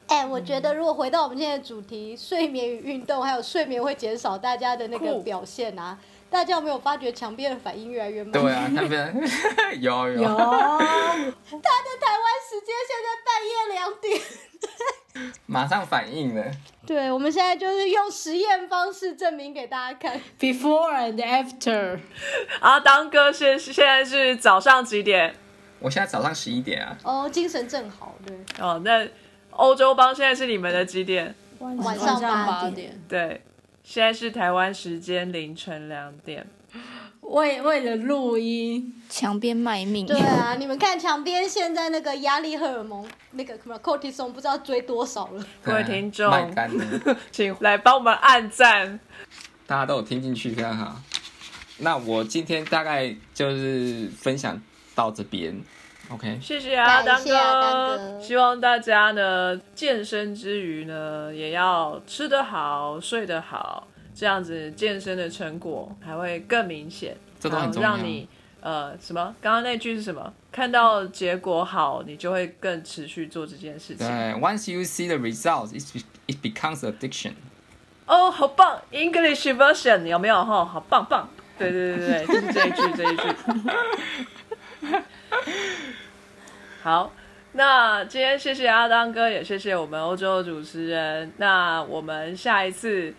[0.06, 5.98] 哎、我觉得如果回到我们今天的主题，睡眠与运动，还有睡眠会减少大家的那个表现啊，
[6.34, 8.32] 大家有没有发觉墙边的反应越来越慢？
[8.32, 9.14] 对啊，那边
[9.80, 10.80] 有有有，他的
[11.46, 14.20] 台湾时间现在半夜两点。
[15.46, 16.44] 马上反应了。
[16.84, 20.20] 对，我们现在就是用实验方式证明给大家看。
[20.40, 22.00] before and after，
[22.58, 25.36] 啊当哥现现在是早上几点？
[25.78, 29.06] 我现在早上十一点啊，哦，精神正好，对，哦，那
[29.50, 31.32] 欧洲帮现在是你们的几点？
[31.60, 32.46] 晚上八点。
[32.46, 33.02] 八点。
[33.08, 33.40] 对，
[33.84, 36.46] 现在是台湾时间凌晨两点。
[37.20, 40.06] 为为了录音，墙边卖命。
[40.06, 45.46] 对啊，你们看墙边现在那个压力荷尔蒙，那个什么 cortisol 不知道追多少了。
[45.62, 46.54] 各位听众
[47.30, 48.98] 请 来帮我们按赞。
[49.66, 51.00] 大家都有听进去，非常好。
[51.78, 54.60] 那我今天大概就是分享
[54.94, 55.54] 到这边
[56.10, 56.38] ，OK。
[56.40, 68.28] 谢谢啊当感谢阿当哥，希望大家呢健身之余呢，也要吃得好、睡得好，这样子健身的成果还会更明显，好这都很重要让你
[68.60, 69.34] 呃什么？
[69.40, 70.32] 刚刚那句是什么？
[70.52, 74.40] 看到结果好，你就会更持续做这件事对情。
[74.40, 77.32] ，Once you see the results, it it becomes addiction。
[78.06, 80.44] 哦，好棒！English version 有没有？
[80.44, 81.28] 哈，好棒棒！
[81.58, 83.22] 对对对对，就是这一句这一句。
[86.82, 87.12] 好，
[87.52, 91.32] 那今天谢谢阿当哥，也谢谢我们欧洲的主持人。
[91.38, 93.14] 那我们下一次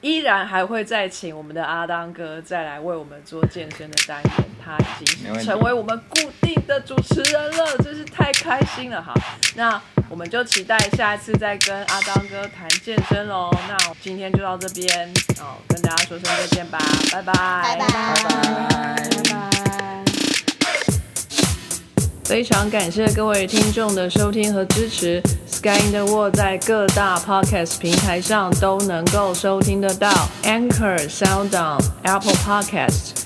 [0.00, 9.14] 依然还会再请我们的阿当哥再来为我们做健身的单元，他已经成为我们固定的主持人了，真是太开心了哈。
[9.54, 13.50] 那我们就期待下一次再跟阿当哥谈健身喽。
[13.66, 15.08] 那今天就到这边，
[15.40, 16.78] 哦，跟大家说声再见吧，
[17.10, 17.86] 拜拜，拜拜
[18.22, 18.34] 拜
[19.30, 20.05] 拜。
[22.26, 25.22] 非常感谢各位听众的收听和支持。
[25.46, 30.10] Sky in the World 在各大 Podcast 平台上都能够收听得到
[30.42, 33.25] ，Anchor、SoundOn、Apple Podcast